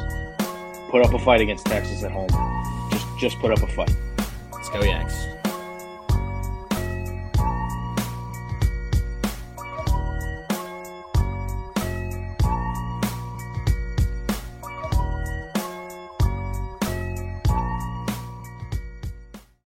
[0.91, 2.29] put up a fight against Texas at home.
[2.91, 3.95] Just, just put up a fight.
[4.53, 5.14] Let's go Yanks.